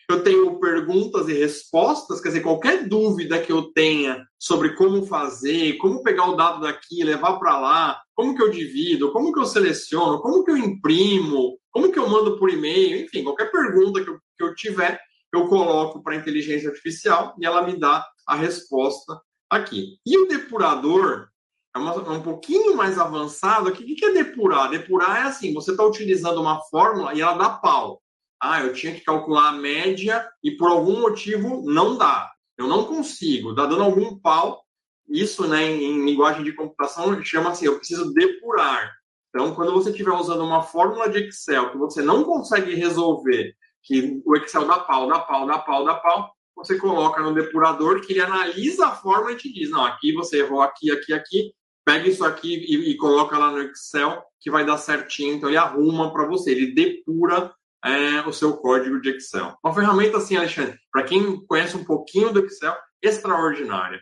Eu 0.08 0.22
tenho 0.22 0.60
perguntas 0.60 1.28
e 1.28 1.32
respostas, 1.32 2.20
quer 2.20 2.28
dizer, 2.28 2.42
qualquer 2.42 2.86
dúvida 2.86 3.40
que 3.40 3.50
eu 3.50 3.72
tenha 3.72 4.22
sobre 4.38 4.74
como 4.74 5.06
fazer, 5.06 5.78
como 5.78 6.02
pegar 6.02 6.28
o 6.28 6.36
dado 6.36 6.60
daqui, 6.60 7.02
levar 7.02 7.38
para 7.38 7.58
lá, 7.58 8.02
como 8.14 8.34
que 8.34 8.42
eu 8.42 8.50
divido, 8.50 9.12
como 9.12 9.32
que 9.32 9.40
eu 9.40 9.46
seleciono, 9.46 10.20
como 10.20 10.44
que 10.44 10.50
eu 10.50 10.56
imprimo, 10.56 11.58
como 11.70 11.90
que 11.90 11.98
eu 11.98 12.08
mando 12.08 12.38
por 12.38 12.50
e-mail, 12.50 13.04
enfim, 13.04 13.24
qualquer 13.24 13.50
pergunta 13.50 14.04
que 14.04 14.10
eu, 14.10 14.18
que 14.36 14.44
eu 14.44 14.54
tiver, 14.54 15.00
eu 15.32 15.48
coloco 15.48 16.02
para 16.02 16.14
a 16.14 16.16
inteligência 16.16 16.68
artificial 16.68 17.34
e 17.40 17.46
ela 17.46 17.62
me 17.62 17.78
dá 17.78 18.06
a 18.26 18.36
resposta 18.36 19.20
aqui. 19.50 19.98
E 20.06 20.18
o 20.18 20.28
depurador 20.28 21.28
é, 21.74 21.78
uma, 21.78 21.92
é 21.92 22.10
um 22.10 22.22
pouquinho 22.22 22.76
mais 22.76 22.98
avançado. 22.98 23.68
O 23.68 23.72
que, 23.72 23.94
que 23.94 24.04
é 24.04 24.12
depurar? 24.12 24.70
Depurar 24.70 25.24
é 25.24 25.28
assim: 25.28 25.52
você 25.52 25.72
está 25.72 25.84
utilizando 25.84 26.40
uma 26.40 26.60
fórmula 26.70 27.14
e 27.14 27.20
ela 27.20 27.34
dá 27.34 27.50
pau. 27.50 28.00
Ah, 28.46 28.62
eu 28.62 28.74
tinha 28.74 28.94
que 28.94 29.00
calcular 29.00 29.48
a 29.48 29.52
média 29.52 30.28
e 30.42 30.50
por 30.50 30.70
algum 30.70 31.00
motivo 31.00 31.62
não 31.64 31.96
dá. 31.96 32.30
Eu 32.58 32.68
não 32.68 32.84
consigo, 32.84 33.50
está 33.50 33.64
dando 33.64 33.82
algum 33.82 34.18
pau. 34.18 34.62
Isso, 35.08 35.48
né, 35.48 35.64
em, 35.64 35.82
em 35.82 36.04
linguagem 36.04 36.44
de 36.44 36.52
computação, 36.52 37.22
chama 37.24 37.50
assim: 37.50 37.64
eu 37.64 37.78
preciso 37.78 38.12
depurar. 38.12 38.92
Então, 39.30 39.54
quando 39.54 39.72
você 39.72 39.90
estiver 39.90 40.12
usando 40.12 40.44
uma 40.44 40.62
fórmula 40.62 41.08
de 41.08 41.20
Excel 41.20 41.70
que 41.70 41.78
você 41.78 42.02
não 42.02 42.22
consegue 42.22 42.74
resolver, 42.74 43.54
que 43.82 44.22
o 44.26 44.36
Excel 44.36 44.66
dá 44.66 44.78
pau, 44.78 45.08
dá 45.08 45.20
pau, 45.20 45.46
dá 45.46 45.58
pau, 45.58 45.84
dá 45.84 45.94
pau, 45.94 46.30
você 46.54 46.78
coloca 46.78 47.22
no 47.22 47.34
depurador 47.34 48.02
que 48.02 48.12
ele 48.12 48.20
analisa 48.20 48.88
a 48.88 48.94
fórmula 48.94 49.32
e 49.32 49.36
te 49.36 49.50
diz, 49.50 49.70
não, 49.70 49.84
aqui 49.84 50.12
você 50.12 50.40
errou 50.40 50.60
aqui, 50.60 50.90
aqui, 50.90 51.14
aqui, 51.14 51.52
pega 51.82 52.06
isso 52.06 52.24
aqui 52.24 52.54
e, 52.54 52.90
e 52.90 52.96
coloca 52.96 53.38
lá 53.38 53.50
no 53.50 53.62
Excel 53.62 54.22
que 54.38 54.50
vai 54.50 54.64
dar 54.66 54.76
certinho, 54.76 55.34
então 55.34 55.48
ele 55.48 55.56
arruma 55.56 56.12
para 56.12 56.26
você, 56.26 56.52
ele 56.52 56.74
depura 56.74 57.50
é, 57.84 58.26
o 58.26 58.32
seu 58.32 58.56
código 58.56 59.00
de 59.00 59.10
Excel. 59.10 59.56
Uma 59.62 59.74
ferramenta 59.74 60.16
assim, 60.16 60.36
Alexandre, 60.36 60.78
para 60.90 61.04
quem 61.04 61.44
conhece 61.46 61.76
um 61.76 61.84
pouquinho 61.84 62.32
do 62.32 62.44
Excel, 62.44 62.74
extraordinária. 63.02 64.00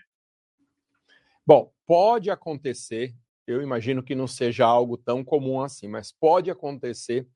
Bom, 1.44 1.72
pode 1.84 2.30
acontecer, 2.30 3.12
eu 3.46 3.60
imagino 3.60 4.02
que 4.02 4.14
não 4.14 4.28
seja 4.28 4.64
algo 4.64 4.96
tão 4.96 5.24
comum 5.24 5.60
assim, 5.60 5.88
mas 5.88 6.12
pode 6.12 6.50
acontecer 6.50 7.26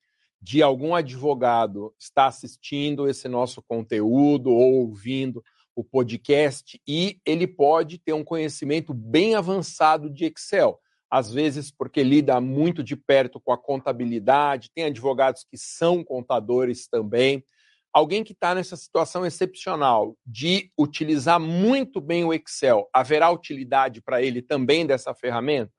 de 0.40 0.62
algum 0.62 0.94
advogado 0.94 1.92
estar 1.98 2.26
assistindo 2.26 3.08
esse 3.08 3.26
nosso 3.26 3.60
conteúdo 3.62 4.50
ou 4.50 4.74
ouvindo 4.74 5.42
o 5.74 5.82
podcast 5.82 6.80
e 6.86 7.20
ele 7.26 7.46
pode 7.46 7.98
ter 7.98 8.12
um 8.12 8.24
conhecimento 8.24 8.94
bem 8.94 9.34
avançado 9.34 10.08
de 10.08 10.26
Excel. 10.26 10.80
Às 11.16 11.32
vezes, 11.32 11.70
porque 11.70 12.02
lida 12.02 12.38
muito 12.42 12.84
de 12.84 12.94
perto 12.94 13.40
com 13.40 13.50
a 13.50 13.56
contabilidade, 13.56 14.70
tem 14.74 14.84
advogados 14.84 15.46
que 15.50 15.56
são 15.56 16.04
contadores 16.04 16.86
também. 16.86 17.42
Alguém 17.90 18.22
que 18.22 18.34
está 18.34 18.54
nessa 18.54 18.76
situação 18.76 19.24
excepcional 19.24 20.14
de 20.26 20.70
utilizar 20.78 21.40
muito 21.40 22.02
bem 22.02 22.22
o 22.26 22.34
Excel, 22.34 22.86
haverá 22.92 23.30
utilidade 23.30 24.02
para 24.02 24.22
ele 24.22 24.42
também 24.42 24.86
dessa 24.86 25.14
ferramenta? 25.14 25.72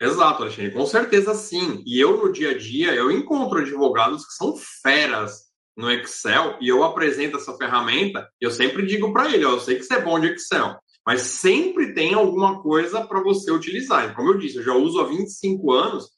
Exato, 0.00 0.42
Alexandre, 0.42 0.72
com 0.72 0.86
certeza 0.86 1.32
sim. 1.32 1.80
E 1.86 2.00
eu, 2.00 2.16
no 2.16 2.32
dia 2.32 2.50
a 2.50 2.58
dia, 2.58 2.92
eu 2.92 3.12
encontro 3.12 3.60
advogados 3.60 4.26
que 4.26 4.32
são 4.32 4.56
feras 4.82 5.52
no 5.76 5.88
Excel 5.88 6.58
e 6.60 6.66
eu 6.66 6.82
apresento 6.82 7.36
essa 7.36 7.56
ferramenta, 7.56 8.28
eu 8.40 8.50
sempre 8.50 8.84
digo 8.84 9.12
para 9.12 9.32
ele, 9.32 9.44
eu 9.44 9.60
sei 9.60 9.76
que 9.76 9.84
você 9.84 9.94
é 9.94 10.02
bom 10.02 10.18
de 10.18 10.32
Excel, 10.32 10.80
mas 11.10 11.22
sempre 11.22 11.92
tem 11.92 12.14
alguma 12.14 12.62
coisa 12.62 13.04
para 13.04 13.20
você 13.20 13.50
utilizar. 13.50 14.14
Como 14.14 14.30
eu 14.30 14.38
disse, 14.38 14.58
eu 14.58 14.62
já 14.62 14.74
uso 14.74 15.00
há 15.00 15.04
25 15.04 15.72
anos 15.72 16.08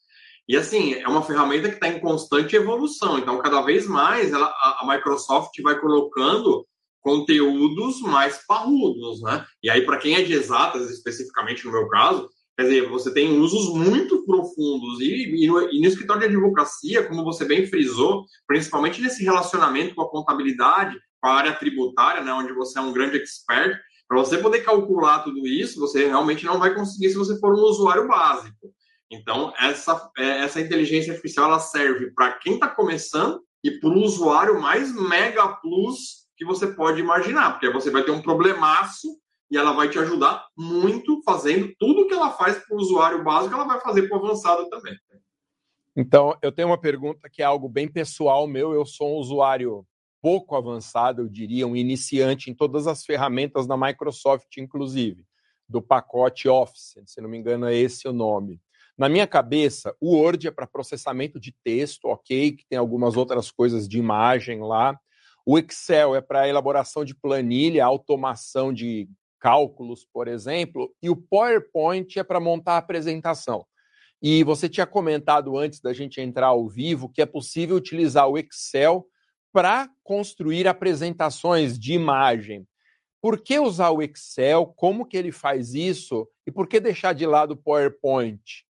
e 0.47 0.55
assim, 0.55 0.93
é 0.93 1.07
uma 1.07 1.23
ferramenta 1.23 1.67
que 1.67 1.73
está 1.73 1.87
em 1.87 1.99
constante 1.99 2.55
evolução. 2.55 3.17
Então, 3.17 3.39
cada 3.39 3.63
vez 3.63 3.87
mais 3.87 4.31
ela, 4.31 4.45
a, 4.45 4.85
Microsoft 4.87 5.59
vai 5.63 5.79
colocando 5.79 6.63
conteúdos 7.01 8.01
mais 8.01 8.45
parrudos, 8.45 9.19
né? 9.23 9.43
E 9.63 9.69
aí, 9.71 9.83
para 9.83 9.97
quem 9.97 10.13
é 10.13 10.21
de 10.21 10.33
exatas, 10.33 10.91
especificamente 10.91 11.65
no 11.65 11.71
meu 11.71 11.87
caso, 11.87 12.29
Quer 12.55 12.65
dizer, 12.65 12.87
você 12.87 13.11
tem 13.11 13.39
usos 13.39 13.73
muito 13.73 14.23
profundos 14.27 14.99
e, 15.01 15.43
e, 15.43 15.47
no, 15.47 15.59
e, 15.71 15.81
no, 15.81 15.87
escritório 15.87 16.21
de 16.21 16.27
advocacia, 16.27 17.03
como 17.03 17.23
você 17.23 17.45
bem 17.45 17.65
frisou, 17.65 18.25
principalmente 18.45 19.01
nesse 19.01 19.23
relacionamento 19.23 19.95
com 19.95 20.03
a 20.03 20.09
contabilidade, 20.11 20.95
com 21.19 21.29
a 21.29 21.33
área 21.33 21.53
tributária, 21.53 22.21
né, 22.21 22.31
onde 22.31 22.53
você 22.53 22.77
é 22.77 22.81
um 22.83 22.93
grande 22.93 23.17
expert, 23.17 23.75
para 24.07 24.19
você 24.19 24.37
poder 24.37 24.61
calcular 24.61 25.23
tudo 25.23 25.47
isso, 25.47 25.79
você 25.79 26.05
realmente 26.07 26.45
não 26.45 26.59
vai 26.59 26.73
conseguir 26.73 27.09
se 27.09 27.17
você 27.17 27.39
for 27.39 27.53
um 27.53 27.63
usuário 27.63 28.07
básico. 28.07 28.73
Então, 29.09 29.53
essa, 29.59 30.11
é, 30.17 30.39
essa 30.39 30.59
inteligência 30.59 31.11
artificial 31.11 31.47
ela 31.47 31.59
serve 31.59 32.11
para 32.11 32.33
quem 32.33 32.55
está 32.55 32.67
começando 32.67 33.41
e 33.63 33.71
para 33.71 33.89
o 33.89 34.01
usuário 34.01 34.59
mais 34.59 34.93
mega 34.93 35.47
plus 35.47 36.23
que 36.35 36.43
você 36.43 36.67
pode 36.67 36.99
imaginar, 36.99 37.51
porque 37.51 37.69
você 37.69 37.89
vai 37.89 38.03
ter 38.03 38.11
um 38.11 38.21
problemaço 38.21 39.07
e 39.51 39.57
ela 39.57 39.71
vai 39.73 39.87
te 39.87 39.99
ajudar 39.99 40.47
muito 40.57 41.21
fazendo 41.23 41.71
tudo 41.77 42.07
que 42.07 42.13
ela 42.13 42.31
faz 42.31 42.57
para 42.57 42.75
o 42.75 42.79
usuário 42.79 43.23
básico, 43.23 43.53
ela 43.53 43.65
vai 43.65 43.79
fazer 43.79 44.07
para 44.07 44.17
o 44.17 44.25
avançado 44.25 44.67
também. 44.67 44.97
Então, 45.95 46.35
eu 46.41 46.51
tenho 46.51 46.69
uma 46.69 46.79
pergunta 46.79 47.29
que 47.29 47.41
é 47.43 47.45
algo 47.45 47.69
bem 47.69 47.87
pessoal 47.87 48.47
meu. 48.47 48.73
Eu 48.73 48.83
sou 48.83 49.15
um 49.15 49.19
usuário 49.19 49.85
pouco 50.23 50.55
avançado, 50.55 51.21
eu 51.21 51.27
diria, 51.27 51.67
um 51.67 51.75
iniciante 51.75 52.49
em 52.49 52.53
todas 52.53 52.87
as 52.87 53.03
ferramentas 53.03 53.67
da 53.67 53.75
Microsoft, 53.75 54.55
inclusive, 54.57 55.25
do 55.67 55.81
pacote 55.81 56.47
Office, 56.47 56.97
se 57.05 57.19
não 57.19 57.29
me 57.29 57.37
engano, 57.37 57.65
é 57.65 57.75
esse 57.75 58.07
o 58.07 58.13
nome. 58.13 58.61
Na 58.97 59.09
minha 59.09 59.27
cabeça, 59.27 59.93
o 59.99 60.15
Word 60.15 60.47
é 60.47 60.51
para 60.51 60.65
processamento 60.65 61.41
de 61.41 61.53
texto, 61.61 62.05
ok, 62.05 62.53
que 62.53 62.65
tem 62.69 62.79
algumas 62.79 63.17
outras 63.17 63.51
coisas 63.51 63.85
de 63.85 63.97
imagem 63.97 64.61
lá. 64.61 64.97
O 65.45 65.59
Excel 65.59 66.15
é 66.15 66.21
para 66.21 66.47
elaboração 66.47 67.03
de 67.03 67.13
planilha, 67.13 67.83
automação 67.83 68.71
de 68.71 69.09
cálculos, 69.41 70.07
por 70.13 70.29
exemplo, 70.29 70.95
e 71.01 71.09
o 71.09 71.17
PowerPoint 71.17 72.17
é 72.17 72.23
para 72.23 72.39
montar 72.39 72.75
a 72.75 72.77
apresentação. 72.77 73.65
E 74.21 74.41
você 74.45 74.69
tinha 74.69 74.87
comentado 74.87 75.57
antes 75.57 75.81
da 75.81 75.91
gente 75.91 76.21
entrar 76.21 76.47
ao 76.47 76.69
vivo 76.69 77.09
que 77.09 77.21
é 77.21 77.25
possível 77.25 77.75
utilizar 77.75 78.29
o 78.29 78.37
Excel 78.37 79.05
para 79.53 79.87
construir 80.03 80.67
apresentações 80.67 81.77
de 81.77 81.93
imagem. 81.93 82.67
Por 83.21 83.39
que 83.39 83.59
usar 83.59 83.91
o 83.91 84.01
Excel? 84.01 84.65
Como 84.75 85.05
que 85.05 85.15
ele 85.15 85.31
faz 85.31 85.73
isso? 85.73 86.27
E 86.45 86.51
por 86.51 86.67
que 86.67 86.79
deixar 86.79 87.13
de 87.13 87.25
lado 87.25 87.51
o 87.51 87.57
PowerPoint? 87.57 88.65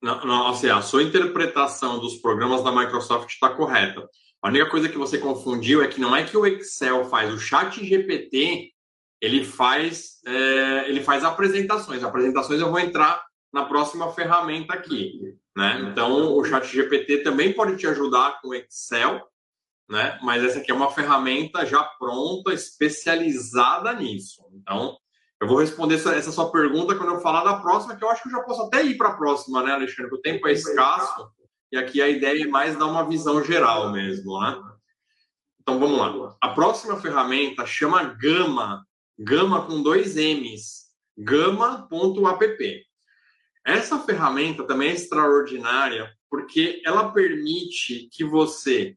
Não, 0.00 0.24
não, 0.24 0.46
assim, 0.46 0.70
a 0.70 0.80
sua 0.80 1.02
interpretação 1.02 1.98
dos 1.98 2.16
programas 2.16 2.62
da 2.62 2.70
Microsoft 2.70 3.28
está 3.28 3.50
correta. 3.50 4.08
A 4.40 4.48
única 4.48 4.70
coisa 4.70 4.88
que 4.88 4.96
você 4.96 5.18
confundiu 5.18 5.82
é 5.82 5.88
que 5.88 6.00
não 6.00 6.14
é 6.14 6.24
que 6.24 6.36
o 6.36 6.46
Excel 6.46 7.04
faz, 7.06 7.34
o 7.34 7.38
Chat 7.38 7.84
GPT 7.84 8.72
ele 9.20 9.44
faz, 9.44 10.20
é, 10.24 10.88
ele 10.88 11.02
faz 11.02 11.24
apresentações. 11.24 12.04
Apresentações 12.04 12.60
eu 12.60 12.70
vou 12.70 12.78
entrar 12.78 13.26
na 13.52 13.64
próxima 13.64 14.12
ferramenta 14.12 14.74
aqui, 14.74 15.36
né? 15.58 15.88
Então, 15.90 16.36
o 16.36 16.44
Chat 16.44 16.64
GPT 16.68 17.24
também 17.24 17.52
pode 17.52 17.76
te 17.76 17.84
ajudar 17.88 18.40
com 18.40 18.54
Excel, 18.54 19.20
né? 19.90 20.16
Mas 20.22 20.44
essa 20.44 20.60
aqui 20.60 20.70
é 20.70 20.74
uma 20.74 20.92
ferramenta 20.92 21.66
já 21.66 21.82
pronta, 21.82 22.54
especializada 22.54 23.92
nisso. 23.92 24.40
Então, 24.54 24.96
eu 25.40 25.48
vou 25.48 25.58
responder 25.58 25.96
essa, 25.96 26.14
essa 26.14 26.30
sua 26.30 26.52
pergunta 26.52 26.94
quando 26.94 27.12
eu 27.12 27.20
falar 27.20 27.42
da 27.42 27.58
próxima, 27.58 27.96
que 27.96 28.04
eu 28.04 28.08
acho 28.08 28.22
que 28.22 28.28
eu 28.28 28.32
já 28.32 28.40
posso 28.42 28.62
até 28.62 28.84
ir 28.84 28.96
para 28.96 29.08
a 29.08 29.16
próxima, 29.16 29.60
né, 29.64 29.72
Alexandre? 29.72 30.10
Porque 30.10 30.28
o 30.28 30.32
tempo 30.32 30.46
é 30.46 30.52
escasso 30.52 31.28
e 31.72 31.76
aqui 31.76 32.00
a 32.00 32.08
ideia 32.08 32.44
é 32.44 32.46
mais 32.46 32.78
dar 32.78 32.86
uma 32.86 33.04
visão 33.04 33.42
geral 33.42 33.90
mesmo, 33.90 34.40
né? 34.40 34.62
Então, 35.60 35.80
vamos 35.80 35.98
lá. 35.98 36.36
A 36.40 36.50
próxima 36.50 37.00
ferramenta 37.00 37.66
chama 37.66 38.04
Gama 38.04 38.86
Gama 39.20 39.66
com 39.66 39.82
dois 39.82 40.14
M's, 40.14 40.92
gama.app. 41.18 42.87
Essa 43.68 43.98
ferramenta 43.98 44.64
também 44.64 44.88
é 44.88 44.94
extraordinária 44.94 46.10
porque 46.30 46.80
ela 46.86 47.12
permite 47.12 48.08
que 48.10 48.24
você 48.24 48.96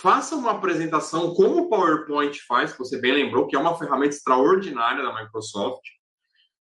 faça 0.00 0.34
uma 0.34 0.52
apresentação 0.52 1.34
como 1.34 1.58
o 1.58 1.68
PowerPoint 1.68 2.40
faz, 2.46 2.72
que 2.72 2.78
você 2.78 2.98
bem 2.98 3.12
lembrou, 3.12 3.46
que 3.46 3.54
é 3.54 3.58
uma 3.58 3.76
ferramenta 3.76 4.14
extraordinária 4.14 5.02
da 5.02 5.14
Microsoft, 5.14 5.82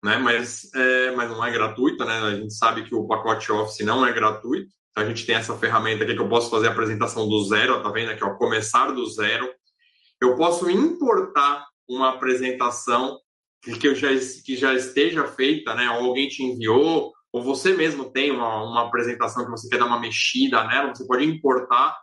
né? 0.05 0.19
mas, 0.19 0.71
é, 0.75 1.13
mas 1.13 1.31
não 1.31 1.43
é 1.43 1.51
gratuita, 1.51 2.05
né? 2.05 2.19
A 2.19 2.35
gente 2.35 2.53
sabe 2.53 2.85
que 2.85 2.95
o 2.95 3.07
pacote 3.07 3.51
Office 3.51 3.81
não 3.81 4.05
é 4.05 4.13
gratuito. 4.13 4.71
Então 4.91 5.03
a 5.03 5.07
gente 5.07 5.25
tem 5.25 5.35
essa 5.35 5.57
ferramenta 5.57 6.05
aqui 6.05 6.15
que 6.15 6.21
eu 6.21 6.29
posso 6.29 6.51
fazer 6.51 6.69
a 6.69 6.73
apresentação 6.73 7.27
do 7.27 7.43
zero, 7.45 7.83
tá 7.83 7.91
vendo 7.91 8.11
aqui, 8.11 8.23
ó, 8.23 8.35
começar 8.35 8.91
do 8.91 9.07
zero. 9.07 9.51
Eu 10.21 10.37
posso 10.37 10.69
importar 10.69 11.67
uma 11.89 12.11
apresentação 12.11 13.19
que, 13.63 13.89
eu 13.89 13.95
já, 13.95 14.09
que 14.45 14.55
já 14.55 14.75
esteja 14.75 15.25
feita, 15.25 15.75
né? 15.75 15.91
Ou 15.93 16.09
alguém 16.09 16.29
te 16.29 16.43
enviou, 16.43 17.13
ou 17.33 17.43
você 17.43 17.75
mesmo 17.75 18.11
tem 18.11 18.31
uma, 18.31 18.63
uma 18.63 18.87
apresentação 18.87 19.45
que 19.45 19.51
você 19.51 19.69
quer 19.69 19.79
dar 19.79 19.87
uma 19.87 19.99
mexida 19.99 20.63
nela, 20.65 20.95
você 20.95 21.07
pode 21.07 21.25
importar 21.25 21.99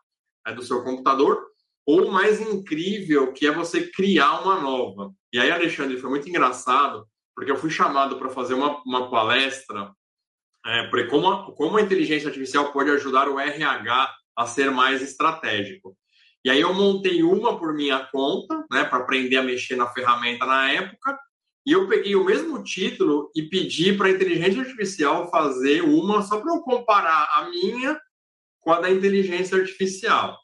é, 0.47 0.53
do 0.53 0.63
seu 0.63 0.83
computador. 0.83 1.47
Ou 1.85 2.11
mais 2.11 2.41
incrível, 2.41 3.31
que 3.31 3.47
é 3.47 3.51
você 3.51 3.89
criar 3.89 4.41
uma 4.41 4.59
nova. 4.59 5.11
E 5.33 5.39
aí, 5.39 5.51
Alexandre, 5.51 5.97
foi 5.97 6.09
muito 6.09 6.27
engraçado, 6.27 7.05
porque 7.35 7.51
eu 7.51 7.57
fui 7.57 7.69
chamado 7.69 8.17
para 8.17 8.29
fazer 8.29 8.53
uma, 8.53 8.81
uma 8.85 9.09
palestra 9.09 9.91
é, 10.65 11.05
como, 11.07 11.29
a, 11.29 11.55
como 11.55 11.77
a 11.77 11.81
inteligência 11.81 12.27
artificial 12.27 12.71
pode 12.71 12.89
ajudar 12.91 13.27
o 13.27 13.39
RH 13.39 14.15
a 14.35 14.45
ser 14.45 14.71
mais 14.71 15.01
estratégico. 15.01 15.95
E 16.43 16.49
aí 16.49 16.61
eu 16.61 16.73
montei 16.73 17.21
uma 17.21 17.57
por 17.59 17.73
minha 17.73 17.99
conta, 18.11 18.65
né, 18.71 18.85
para 18.85 18.99
aprender 18.99 19.37
a 19.37 19.43
mexer 19.43 19.75
na 19.75 19.87
ferramenta 19.87 20.45
na 20.45 20.71
época, 20.71 21.19
e 21.65 21.71
eu 21.71 21.87
peguei 21.87 22.15
o 22.15 22.25
mesmo 22.25 22.63
título 22.63 23.29
e 23.35 23.43
pedi 23.43 23.93
para 23.93 24.07
a 24.07 24.11
inteligência 24.11 24.61
artificial 24.61 25.29
fazer 25.29 25.81
uma 25.81 26.21
só 26.21 26.39
para 26.39 26.53
eu 26.53 26.61
comparar 26.61 27.27
a 27.33 27.49
minha 27.49 27.99
com 28.61 28.71
a 28.71 28.81
da 28.81 28.89
inteligência 28.89 29.57
artificial. 29.57 30.37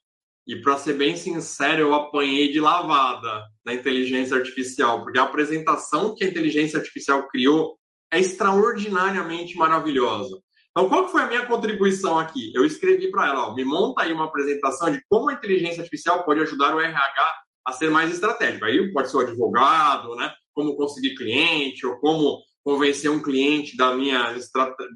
E 0.48 0.56
para 0.58 0.78
ser 0.78 0.94
bem 0.94 1.16
sincero, 1.16 1.82
eu 1.82 1.96
apanhei 1.96 2.52
de 2.52 2.60
lavada 2.60 3.44
da 3.66 3.74
inteligência 3.74 4.38
artificial, 4.38 5.04
porque 5.04 5.18
a 5.18 5.24
apresentação 5.24 6.14
que 6.14 6.24
a 6.24 6.28
inteligência 6.28 6.78
artificial 6.78 7.28
criou 7.28 7.78
é 8.12 8.20
extraordinariamente 8.20 9.58
maravilhosa. 9.58 10.40
Então, 10.70 10.90
qual 10.90 11.08
foi 11.08 11.22
a 11.22 11.28
minha 11.28 11.46
contribuição 11.46 12.20
aqui? 12.20 12.52
Eu 12.54 12.66
escrevi 12.66 13.10
para 13.10 13.28
ela, 13.28 13.48
ó, 13.48 13.56
me 13.56 13.64
monta 13.64 14.04
aí 14.04 14.14
uma 14.14 14.26
apresentação 14.26 14.92
de 14.92 15.02
como 15.10 15.30
a 15.30 15.34
inteligência 15.34 15.82
artificial 15.82 16.24
pode 16.24 16.42
ajudar 16.42 16.76
o 16.76 16.82
RH 16.82 17.32
a 17.66 17.72
ser 17.72 17.90
mais 17.90 18.14
estratégico. 18.14 18.66
Aí 18.66 18.94
pode 18.94 19.10
ser 19.10 19.18
o 19.18 19.22
advogado, 19.22 20.16
né? 20.16 20.32
Como 20.56 20.76
conseguir 20.76 21.14
cliente, 21.14 21.86
ou 21.86 21.98
como 21.98 22.42
convencer 22.64 23.12
um 23.12 23.22
cliente 23.22 23.78
da 23.78 23.96
minha, 23.96 24.36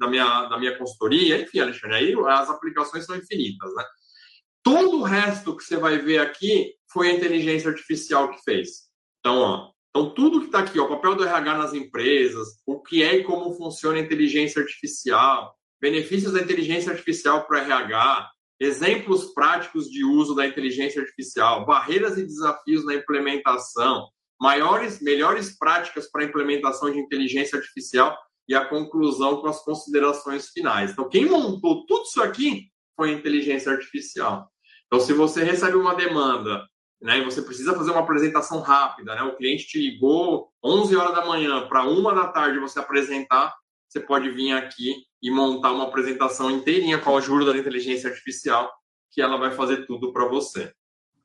da 0.00 0.08
minha, 0.08 0.46
da 0.46 0.58
minha 0.58 0.76
consultoria, 0.76 1.40
enfim, 1.40 1.60
Alexandre, 1.60 1.96
aí 1.96 2.14
as 2.26 2.50
aplicações 2.50 3.06
são 3.06 3.14
infinitas, 3.14 3.72
né? 3.74 3.84
Todo 4.62 4.98
o 4.98 5.02
resto 5.04 5.56
que 5.56 5.62
você 5.62 5.76
vai 5.76 5.98
ver 5.98 6.18
aqui 6.18 6.74
foi 6.92 7.10
a 7.10 7.14
inteligência 7.14 7.70
artificial 7.70 8.30
que 8.30 8.42
fez. 8.42 8.90
Então, 9.20 9.38
ó, 9.38 9.70
então 9.90 10.12
tudo 10.12 10.40
que 10.40 10.46
está 10.46 10.58
aqui, 10.58 10.80
ó, 10.80 10.84
o 10.84 10.88
papel 10.88 11.14
do 11.14 11.24
RH 11.24 11.58
nas 11.58 11.72
empresas, 11.72 12.48
o 12.66 12.80
que 12.80 13.02
é 13.02 13.16
e 13.16 13.24
como 13.24 13.54
funciona 13.54 13.98
a 13.98 14.02
inteligência 14.02 14.60
artificial, 14.60 15.54
benefícios 15.80 16.32
da 16.32 16.40
inteligência 16.40 16.90
artificial 16.90 17.46
para 17.46 17.60
RH, 17.60 18.30
exemplos 18.58 19.32
práticos 19.32 19.88
de 19.88 20.04
uso 20.04 20.34
da 20.34 20.46
inteligência 20.46 21.00
artificial, 21.00 21.64
barreiras 21.64 22.18
e 22.18 22.26
desafios 22.26 22.84
na 22.84 22.94
implementação, 22.94 24.08
maiores, 24.40 25.00
melhores 25.02 25.56
práticas 25.58 26.10
para 26.10 26.24
implementação 26.24 26.90
de 26.90 26.98
inteligência 26.98 27.58
artificial 27.58 28.16
e 28.48 28.54
a 28.54 28.64
conclusão 28.64 29.40
com 29.40 29.48
as 29.48 29.62
considerações 29.62 30.48
finais. 30.48 30.90
Então, 30.90 31.08
quem 31.08 31.26
montou 31.26 31.84
tudo 31.86 32.04
isso 32.04 32.22
aqui 32.22 32.68
foi 32.96 33.10
a 33.10 33.12
inteligência 33.12 33.70
artificial. 33.70 34.50
Então, 34.86 34.98
se 34.98 35.12
você 35.12 35.44
recebe 35.44 35.76
uma 35.76 35.94
demanda 35.94 36.66
né, 37.00 37.18
e 37.18 37.24
você 37.24 37.42
precisa 37.42 37.74
fazer 37.74 37.90
uma 37.92 38.00
apresentação 38.00 38.60
rápida, 38.60 39.14
né, 39.14 39.22
o 39.22 39.36
cliente 39.36 39.66
te 39.66 39.78
ligou 39.78 40.50
11 40.64 40.96
horas 40.96 41.14
da 41.14 41.24
manhã 41.24 41.68
para 41.68 41.84
uma 41.84 42.14
da 42.14 42.28
tarde 42.28 42.58
você 42.58 42.78
apresentar, 42.78 43.54
você 43.88 44.00
pode 44.00 44.30
vir 44.30 44.52
aqui 44.52 44.94
e 45.22 45.30
montar 45.30 45.72
uma 45.72 45.84
apresentação 45.84 46.50
inteirinha 46.50 46.98
com 46.98 47.14
a 47.14 47.18
ajuda 47.18 47.52
da 47.52 47.58
inteligência 47.58 48.08
artificial, 48.08 48.72
que 49.12 49.20
ela 49.20 49.36
vai 49.36 49.50
fazer 49.50 49.86
tudo 49.86 50.12
para 50.12 50.26
você, 50.26 50.72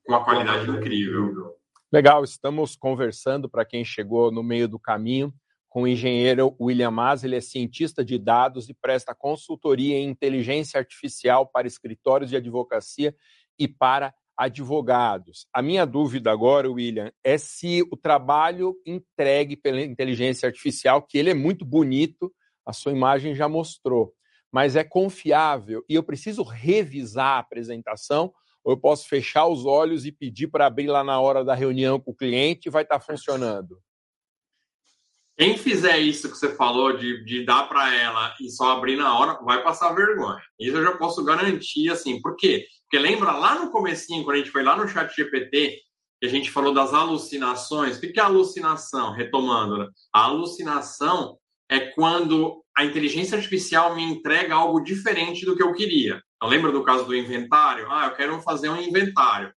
com 0.06 0.14
uma 0.14 0.24
qualidade 0.24 0.70
incrível. 0.70 1.56
Legal, 1.96 2.26
estamos 2.26 2.76
conversando 2.76 3.50
para 3.50 3.64
quem 3.64 3.86
chegou 3.86 4.30
no 4.30 4.44
meio 4.44 4.68
do 4.68 4.78
caminho 4.78 5.34
com 5.70 5.84
o 5.84 5.88
engenheiro 5.88 6.54
William 6.60 6.92
Mas, 6.92 7.24
ele 7.24 7.38
é 7.38 7.40
cientista 7.40 8.04
de 8.04 8.20
dados 8.20 8.68
e 8.68 8.74
presta 8.74 9.16
consultoria 9.16 9.96
em 9.96 10.10
inteligência 10.10 10.78
artificial 10.78 11.48
para 11.48 11.68
escritórios 11.68 12.30
de 12.30 12.36
advocacia 12.36 13.16
e 13.58 13.66
para 13.66 14.14
advogados. 14.36 15.48
A 15.54 15.62
minha 15.62 15.86
dúvida 15.86 16.30
agora, 16.34 16.70
William, 16.70 17.14
é 17.24 17.38
se 17.38 17.82
o 17.90 17.96
trabalho 17.96 18.76
entregue 18.86 19.56
pela 19.56 19.80
inteligência 19.80 20.48
artificial, 20.48 21.02
que 21.02 21.18
ele 21.18 21.30
é 21.30 21.34
muito 21.34 21.64
bonito, 21.64 22.30
a 22.66 22.74
sua 22.74 22.92
imagem 22.92 23.34
já 23.34 23.48
mostrou, 23.48 24.12
mas 24.52 24.76
é 24.76 24.84
confiável 24.84 25.82
e 25.88 25.96
eu 25.96 26.04
preciso 26.04 26.44
revisar 26.44 27.38
a 27.38 27.40
apresentação 27.40 28.34
ou 28.66 28.74
eu 28.74 28.78
posso 28.78 29.08
fechar 29.08 29.46
os 29.46 29.64
olhos 29.64 30.08
e 30.08 30.12
pedir 30.12 30.48
para 30.48 30.66
abrir 30.66 30.88
lá 30.88 31.04
na 31.04 31.20
hora 31.20 31.46
da 31.46 31.54
reunião 31.54 32.00
com 32.00 32.10
o 32.10 32.16
cliente 32.16 32.68
e 32.68 32.72
vai 32.72 32.82
estar 32.82 32.98
tá 32.98 33.06
funcionando? 33.06 33.80
Quem 35.38 35.56
fizer 35.56 36.00
isso 36.00 36.32
que 36.32 36.38
você 36.38 36.56
falou 36.56 36.98
de, 36.98 37.24
de 37.26 37.46
dar 37.46 37.68
para 37.68 37.94
ela 37.94 38.34
e 38.42 38.50
só 38.50 38.72
abrir 38.72 38.96
na 38.96 39.20
hora, 39.20 39.38
vai 39.44 39.62
passar 39.62 39.94
vergonha. 39.94 40.42
Isso 40.60 40.78
eu 40.78 40.84
já 40.84 40.98
posso 40.98 41.24
garantir, 41.24 41.92
assim. 41.92 42.20
Por 42.22 42.36
quê? 42.38 42.66
Porque 42.84 42.98
lembra 42.98 43.34
lá 43.34 43.60
no 43.60 43.70
comecinho, 43.70 44.24
quando 44.24 44.36
a 44.36 44.40
gente 44.40 44.52
foi 44.52 44.64
lá 44.64 44.76
no 44.76 44.88
chat 44.88 45.14
GPT, 45.14 45.78
que 46.20 46.26
a 46.26 46.30
gente 46.30 46.50
falou 46.50 46.74
das 46.74 46.94
alucinações. 46.94 47.98
O 47.98 48.02
que 48.02 48.20
é 48.20 48.24
alucinação? 48.24 49.12
Retomando, 49.12 49.78
né? 49.78 49.88
a 50.14 50.24
alucinação 50.24 51.38
é 51.70 51.80
quando 51.80 52.64
a 52.76 52.86
inteligência 52.86 53.38
artificial 53.38 53.94
me 53.94 54.04
entrega 54.04 54.56
algo 54.56 54.80
diferente 54.80 55.46
do 55.46 55.56
que 55.56 55.64
eu 55.64 55.74
queria. 55.74 56.22
Então, 56.46 56.54
lembra 56.54 56.72
do 56.72 56.84
caso 56.84 57.06
do 57.06 57.16
inventário? 57.16 57.92
Ah, 57.92 58.06
eu 58.06 58.16
quero 58.16 58.40
fazer 58.40 58.70
um 58.70 58.80
inventário. 58.80 59.52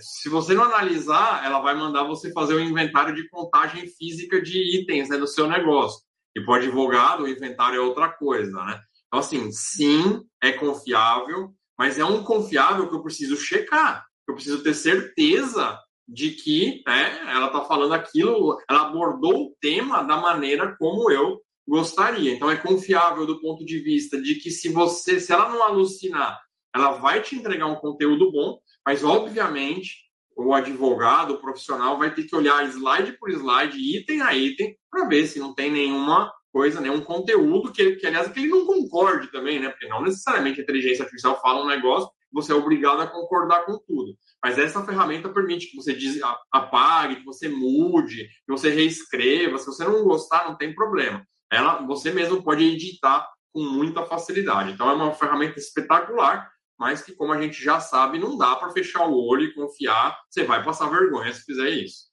Se 0.00 0.28
você 0.28 0.54
não 0.54 0.64
analisar, 0.64 1.44
ela 1.44 1.60
vai 1.60 1.72
mandar 1.72 2.02
você 2.02 2.32
fazer 2.32 2.56
um 2.56 2.60
inventário 2.60 3.14
de 3.14 3.28
contagem 3.28 3.86
física 3.86 4.42
de 4.42 4.80
itens 4.80 5.08
né, 5.08 5.16
do 5.16 5.28
seu 5.28 5.46
negócio. 5.46 6.00
E 6.36 6.40
para 6.40 6.50
o 6.50 6.54
advogado, 6.56 7.22
o 7.22 7.28
inventário 7.28 7.76
é 7.76 7.80
outra 7.80 8.08
coisa, 8.08 8.60
né? 8.64 8.80
Então, 9.06 9.20
assim, 9.20 9.52
sim, 9.52 10.20
é 10.42 10.50
confiável, 10.50 11.54
mas 11.78 11.96
é 12.00 12.04
um 12.04 12.24
confiável 12.24 12.88
que 12.88 12.96
eu 12.96 13.04
preciso 13.04 13.36
checar. 13.36 14.04
Eu 14.28 14.34
preciso 14.34 14.64
ter 14.64 14.74
certeza 14.74 15.78
de 16.08 16.32
que 16.32 16.82
né, 16.84 17.20
ela 17.30 17.46
está 17.46 17.60
falando 17.66 17.94
aquilo, 17.94 18.60
ela 18.68 18.88
abordou 18.88 19.44
o 19.44 19.56
tema 19.60 20.02
da 20.02 20.16
maneira 20.16 20.74
como 20.76 21.08
eu 21.08 21.40
gostaria. 21.66 22.32
Então, 22.32 22.50
é 22.50 22.56
confiável 22.56 23.26
do 23.26 23.40
ponto 23.40 23.64
de 23.64 23.78
vista 23.78 24.20
de 24.20 24.36
que 24.36 24.50
se 24.50 24.68
você, 24.68 25.20
se 25.20 25.32
ela 25.32 25.48
não 25.48 25.62
alucinar, 25.62 26.40
ela 26.74 26.92
vai 26.92 27.20
te 27.20 27.36
entregar 27.36 27.66
um 27.66 27.76
conteúdo 27.76 28.30
bom, 28.32 28.58
mas, 28.86 29.04
obviamente, 29.04 29.96
o 30.36 30.54
advogado, 30.54 31.34
o 31.34 31.40
profissional, 31.40 31.98
vai 31.98 32.14
ter 32.14 32.24
que 32.24 32.34
olhar 32.34 32.66
slide 32.68 33.18
por 33.18 33.30
slide, 33.30 33.78
item 33.78 34.22
a 34.22 34.34
item, 34.34 34.76
para 34.90 35.06
ver 35.06 35.26
se 35.26 35.38
não 35.38 35.54
tem 35.54 35.70
nenhuma 35.70 36.32
coisa, 36.52 36.80
nenhum 36.80 37.00
conteúdo 37.00 37.72
que, 37.72 37.96
que, 37.96 38.06
aliás, 38.06 38.28
que 38.28 38.40
ele 38.40 38.48
não 38.48 38.66
concorde 38.66 39.30
também, 39.30 39.58
né? 39.58 39.68
Porque 39.70 39.88
não 39.88 40.02
necessariamente 40.02 40.60
a 40.60 40.62
inteligência 40.62 41.04
artificial 41.04 41.40
fala 41.40 41.64
um 41.64 41.68
negócio, 41.68 42.10
você 42.32 42.52
é 42.52 42.54
obrigado 42.54 43.00
a 43.00 43.06
concordar 43.06 43.64
com 43.64 43.78
tudo. 43.78 44.14
Mas 44.42 44.58
essa 44.58 44.84
ferramenta 44.84 45.28
permite 45.28 45.70
que 45.70 45.76
você 45.76 45.94
diz, 45.94 46.18
apague, 46.50 47.16
que 47.16 47.24
você 47.24 47.48
mude, 47.48 48.24
que 48.24 48.50
você 48.50 48.70
reescreva. 48.70 49.58
Se 49.58 49.66
você 49.66 49.84
não 49.84 50.02
gostar, 50.02 50.48
não 50.48 50.56
tem 50.56 50.74
problema. 50.74 51.24
Ela, 51.52 51.86
você 51.86 52.10
mesmo 52.10 52.42
pode 52.42 52.64
editar 52.64 53.28
com 53.52 53.62
muita 53.62 54.06
facilidade. 54.06 54.72
Então 54.72 54.88
é 54.88 54.94
uma 54.94 55.12
ferramenta 55.12 55.58
espetacular 55.58 56.50
mas 56.82 57.00
que, 57.00 57.12
como 57.14 57.32
a 57.32 57.40
gente 57.40 57.62
já 57.62 57.78
sabe, 57.78 58.18
não 58.18 58.36
dá 58.36 58.56
para 58.56 58.72
fechar 58.72 59.06
o 59.06 59.14
olho 59.14 59.44
e 59.44 59.54
confiar. 59.54 60.18
Você 60.28 60.42
vai 60.42 60.64
passar 60.64 60.90
vergonha 60.90 61.32
se 61.32 61.44
fizer 61.44 61.70
isso. 61.70 62.10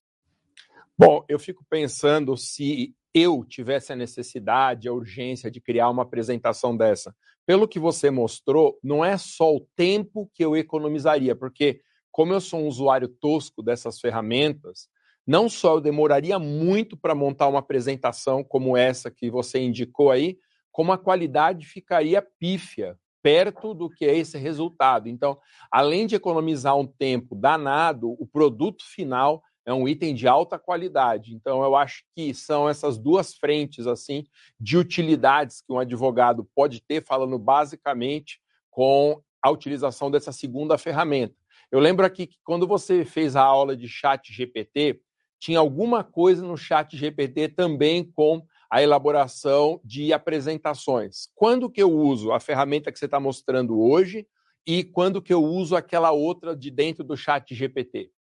Bom, 0.95 1.25
eu 1.28 1.39
fico 1.39 1.65
pensando 1.67 2.38
se 2.38 2.93
eu 3.12 3.43
tivesse 3.43 3.91
a 3.91 3.95
necessidade, 3.95 4.88
a 4.88 4.93
urgência 4.93 5.49
de 5.49 5.60
criar 5.60 5.89
uma 5.89 6.04
apresentação 6.04 6.78
dessa. 6.78 7.15
Pelo 7.47 7.67
que 7.67 7.80
você 7.80 8.12
mostrou, 8.12 8.78
não 8.84 9.04
é 9.04 9.17
só 9.17 9.56
o 9.56 9.67
tempo 9.75 10.30
que 10.36 10.45
eu 10.45 10.56
economizaria, 10.56 11.36
porque, 11.36 11.82
como 12.12 12.32
eu 12.32 12.39
sou 12.39 12.60
um 12.60 12.67
usuário 12.67 13.08
tosco 13.08 13.63
dessas 13.63 13.99
ferramentas, 13.99 14.88
não 15.30 15.48
só 15.48 15.76
eu 15.76 15.80
demoraria 15.80 16.39
muito 16.39 16.98
para 16.98 17.13
montar 17.13 17.48
uma 17.48 17.60
apresentação 17.60 18.44
como 18.44 18.76
essa 18.76 19.12
que 19.12 19.30
você 19.30 19.60
indicou 19.60 20.10
aí, 20.10 20.39
como 20.72 20.92
a 20.92 20.98
qualidade 20.98 21.68
ficaria 21.68 22.20
pífia, 22.20 22.98
perto 23.22 23.76
do 23.76 23.92
que 23.92 24.06
é 24.06 24.18
esse 24.18 24.39
resultado. 24.39 25.08
Então, 25.08 25.38
além 25.72 26.08
de 26.08 26.15
economizar 26.15 26.76
um 26.76 26.88
tempo 26.88 27.36
danado, 27.36 28.10
o 28.20 28.26
produto 28.26 28.84
final 28.84 29.44
é 29.68 29.72
um 29.72 29.88
item 29.88 30.15
de 30.15 30.28
alta 30.28 30.58
qualidade. 30.58 31.36
Então, 31.36 31.63
eu 31.63 31.76
acho 31.76 32.04
que 32.15 32.34
são 32.34 32.68
essas 32.68 32.98
duas 32.98 33.36
frentes 33.36 33.86
assim 33.86 34.26
de 34.60 34.80
utilidades 34.80 35.62
que 35.62 35.72
um 35.72 35.78
advogado 35.78 36.50
pode 36.56 36.82
ter, 36.82 37.06
falando 37.06 37.38
basicamente 37.38 38.42
com 38.72 39.22
a 39.44 39.52
utilização 39.52 40.10
dessa 40.10 40.32
segunda 40.32 40.76
ferramenta. 40.76 41.36
Eu 41.72 41.80
lembro 41.80 42.04
aqui 42.04 42.26
que 42.26 42.38
quando 42.44 42.65
você 42.65 43.06
fez 43.06 43.36
a 43.36 43.44
aula 43.44 43.78
de 43.78 43.88
chat 43.88 44.34
GPT, 44.34 45.00
tinha 45.39 45.60
alguma 45.60 46.04
coisa 46.04 46.43
no 46.43 46.58
chat 46.58 46.95
GPT 46.95 47.49
também 47.49 48.04
com 48.04 48.45
a 48.69 48.84
elaboração 48.84 49.82
de 49.84 50.13
apresentações. 50.13 51.30
Quando 51.34 51.69
que 51.69 51.82
eu 51.82 51.91
uso 51.91 52.32
a 52.32 52.39
ferramenta 52.39 52.91
que 52.91 52.99
você 52.99 53.06
está 53.06 53.19
mostrando 53.19 53.80
hoje 53.80 54.28
e 54.67 54.84
quando 54.84 55.21
que 55.21 55.34
eu 55.34 55.43
uso 55.43 55.75
aquela 55.75 56.12
outra 56.12 56.56
de 56.56 56.69
dentro 56.69 57.04
do 57.04 57.17
chat 57.17 57.56
GPT? 57.56 58.12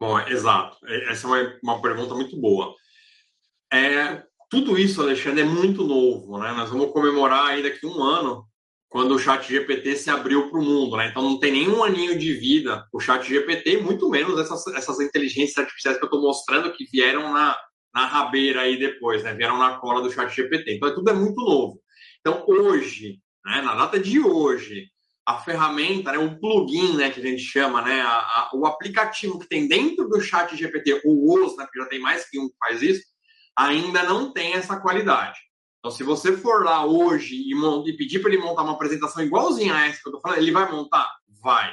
Bom, 0.00 0.18
exato. 0.20 0.78
Essa 0.86 1.26
é 1.26 1.58
uma, 1.62 1.82
pergunta 1.82 2.14
muito 2.14 2.40
boa. 2.40 2.74
É, 3.70 4.22
tudo 4.48 4.78
isso, 4.78 5.02
Alexandre, 5.02 5.42
é 5.42 5.44
muito 5.44 5.84
novo. 5.84 6.38
Né? 6.38 6.52
Nós 6.52 6.70
vamos 6.70 6.92
comemorar 6.92 7.46
aí 7.48 7.62
daqui 7.62 7.84
um 7.84 8.02
ano 8.02 8.48
quando 8.88 9.14
o 9.14 9.18
chat 9.18 9.46
GPT 9.46 9.96
se 9.96 10.10
abriu 10.10 10.50
para 10.50 10.58
o 10.58 10.64
mundo. 10.64 10.96
Né? 10.96 11.08
Então 11.08 11.22
não 11.22 11.38
tem 11.38 11.52
nenhum 11.52 11.84
aninho 11.84 12.18
de 12.18 12.32
vida 12.32 12.86
o 12.92 13.00
chat 13.00 13.26
GPT, 13.26 13.78
muito 13.78 14.08
menos 14.08 14.38
essas, 14.40 14.66
essas 14.68 15.00
inteligências 15.00 15.58
artificiais 15.58 15.98
que 15.98 16.04
eu 16.04 16.08
estou 16.08 16.22
mostrando 16.22 16.72
que 16.72 16.84
vieram 16.90 17.32
na, 17.32 17.56
na 17.94 18.06
rabeira 18.06 18.62
aí 18.62 18.78
depois, 18.78 19.22
né? 19.22 19.34
Vieram 19.34 19.58
na 19.58 19.76
cola 19.78 20.00
do 20.00 20.10
chat 20.10 20.34
GPT. 20.34 20.76
Então, 20.76 20.94
tudo 20.94 21.10
é 21.10 21.12
muito 21.12 21.40
novo. 21.40 21.80
Então, 22.20 22.44
hoje, 22.46 23.18
né, 23.44 23.60
na 23.62 23.74
data 23.74 23.98
de 23.98 24.20
hoje, 24.20 24.86
a 25.26 25.38
ferramenta, 25.38 26.12
né, 26.12 26.18
o 26.18 26.38
plugin, 26.38 26.96
né, 26.96 27.10
que 27.10 27.20
a 27.20 27.22
gente 27.22 27.42
chama, 27.42 27.82
né, 27.82 28.00
a, 28.00 28.16
a, 28.16 28.50
o 28.54 28.66
aplicativo 28.66 29.38
que 29.38 29.48
tem 29.48 29.68
dentro 29.68 30.08
do 30.08 30.20
chat 30.20 30.56
GPT, 30.56 31.02
o 31.04 31.32
OS, 31.32 31.56
né, 31.56 31.66
já 31.76 31.86
tem 31.86 32.00
mais 32.00 32.28
que 32.28 32.38
um 32.38 32.48
que 32.48 32.56
faz 32.58 32.80
isso, 32.82 33.02
ainda 33.56 34.02
não 34.04 34.32
tem 34.32 34.54
essa 34.54 34.80
qualidade. 34.80 35.38
Então, 35.88 35.96
se 35.96 36.04
você 36.04 36.36
for 36.36 36.64
lá 36.64 36.84
hoje 36.84 37.34
e, 37.34 37.54
e 37.54 37.96
pedir 37.96 38.18
para 38.20 38.30
ele 38.30 38.42
montar 38.42 38.62
uma 38.62 38.74
apresentação 38.74 39.24
igualzinha 39.24 39.74
a 39.74 39.86
essa 39.86 40.02
que 40.02 40.08
eu 40.08 40.10
estou 40.10 40.20
falando, 40.20 40.38
ele 40.38 40.52
vai 40.52 40.70
montar? 40.70 41.10
Vai. 41.42 41.72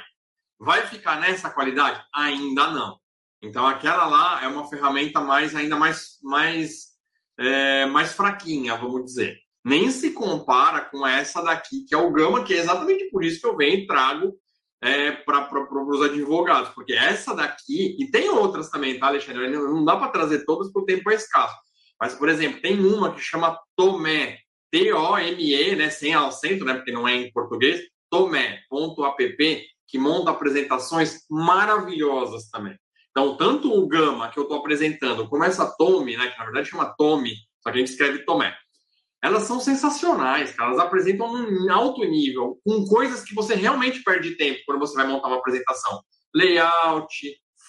Vai 0.58 0.88
ficar 0.88 1.20
nessa 1.20 1.50
qualidade? 1.50 2.02
Ainda 2.14 2.72
não. 2.72 2.98
Então 3.42 3.68
aquela 3.68 4.06
lá 4.06 4.42
é 4.42 4.48
uma 4.48 4.70
ferramenta 4.70 5.20
mais 5.20 5.54
ainda 5.54 5.76
mais 5.76 6.18
mais 6.24 6.94
é, 7.38 7.86
mais 7.88 8.14
fraquinha, 8.14 8.78
vamos 8.78 9.04
dizer. 9.04 9.38
Nem 9.66 9.92
se 9.92 10.12
compara 10.12 10.86
com 10.86 11.06
essa 11.06 11.42
daqui, 11.42 11.84
que 11.86 11.94
é 11.94 11.98
o 11.98 12.12
Gama, 12.12 12.46
que 12.46 12.54
é 12.54 12.60
exatamente 12.60 13.10
por 13.10 13.22
isso 13.22 13.42
que 13.42 13.48
eu 13.48 13.58
venho 13.58 13.80
e 13.80 13.86
trago 13.86 14.34
é, 14.82 15.12
para 15.12 15.50
os 15.90 16.02
advogados, 16.02 16.70
porque 16.70 16.94
essa 16.94 17.36
daqui, 17.36 17.98
e 18.00 18.10
tem 18.10 18.30
outras 18.30 18.70
também, 18.70 18.98
tá, 18.98 19.08
Alexandre? 19.08 19.50
Não 19.50 19.84
dá 19.84 19.98
para 19.98 20.08
trazer 20.08 20.46
todas 20.46 20.72
porque 20.72 20.94
o 20.94 20.96
tempo 20.96 21.12
é 21.12 21.16
escasso. 21.16 21.56
Mas, 22.00 22.14
por 22.14 22.30
exemplo, 22.30 22.62
tem 22.62 22.80
uma 22.80 23.14
que 23.14 23.22
chama 23.22 23.60
Tomé, 23.76 24.40
T-O-M-E, 24.72 25.76
né, 25.76 25.90
sem 25.90 26.14
acento, 26.14 26.66
né, 26.66 26.74
porque 26.76 26.92
não 26.92 27.08
é 27.08 27.16
em 27.16 27.32
português, 27.32 27.82
tomé.app, 28.10 29.66
que 29.88 29.98
monta 29.98 30.32
apresentações 30.32 31.22
maravilhosas 31.30 32.50
também. 32.50 32.78
Então, 33.12 33.38
tanto 33.38 33.74
o 33.74 33.88
Gama 33.88 34.30
que 34.30 34.38
eu 34.38 34.44
estou 34.44 34.60
apresentando, 34.60 35.30
como 35.30 35.44
essa 35.44 35.74
Tome, 35.78 36.18
né, 36.18 36.28
que 36.28 36.38
na 36.38 36.46
verdade 36.46 36.70
chama 36.70 36.94
Tome, 36.98 37.34
só 37.62 37.72
que 37.72 37.78
a 37.78 37.80
gente 37.80 37.92
escreve 37.92 38.26
Tomé, 38.26 38.54
elas 39.26 39.44
são 39.44 39.60
sensacionais, 39.60 40.52
cara. 40.52 40.70
Elas 40.70 40.86
apresentam 40.86 41.34
um 41.34 41.72
alto 41.72 42.04
nível, 42.04 42.60
com 42.64 42.86
coisas 42.86 43.24
que 43.24 43.34
você 43.34 43.56
realmente 43.56 44.04
perde 44.04 44.38
tempo 44.38 44.60
quando 44.66 44.80
você 44.80 44.94
vai 44.94 45.08
montar 45.08 45.30
uma 45.30 45.38
apresentação. 45.38 46.00
Layout, 46.34 47.10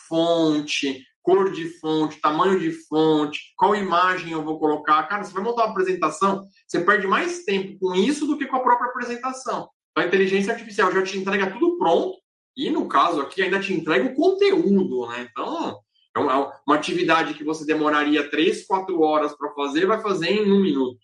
fonte, 0.07 1.03
cor 1.27 1.51
de 1.51 1.69
fonte, 1.81 2.21
tamanho 2.21 2.61
de 2.61 2.71
fonte, 2.71 3.53
qual 3.57 3.75
imagem 3.75 4.31
eu 4.31 4.45
vou 4.45 4.61
colocar. 4.61 5.03
Cara, 5.09 5.25
você 5.25 5.35
vai 5.35 5.43
montar 5.43 5.65
uma 5.65 5.73
apresentação, 5.73 6.47
você 6.65 6.79
perde 6.79 7.09
mais 7.09 7.45
tempo 7.45 7.77
com 7.81 7.97
isso 7.97 8.29
do 8.29 8.39
que 8.39 8.47
com 8.47 8.55
a 8.55 8.63
própria 8.63 8.91
apresentação. 8.91 9.69
Então, 9.91 10.05
a 10.05 10.07
inteligência 10.07 10.53
artificial 10.53 10.93
já 10.93 11.03
te 11.03 11.19
entrega 11.19 11.51
tudo 11.51 11.77
pronto 11.79 12.17
e, 12.57 12.71
no 12.71 12.87
caso 12.87 13.21
aqui, 13.21 13.43
ainda 13.43 13.59
te 13.59 13.73
entrega 13.73 14.07
o 14.07 14.15
conteúdo, 14.15 15.09
né? 15.09 15.29
Então, 15.29 15.81
é 16.15 16.21
uma, 16.21 16.77
atividade 16.77 17.35
que 17.35 17.43
você 17.43 17.67
demoraria 17.67 18.31
três, 18.31 18.65
quatro 18.65 19.01
horas 19.01 19.37
para 19.37 19.53
fazer, 19.53 19.85
vai 19.85 20.01
fazer 20.01 20.29
em 20.29 20.53
um 20.53 20.63
minuto. 20.63 21.01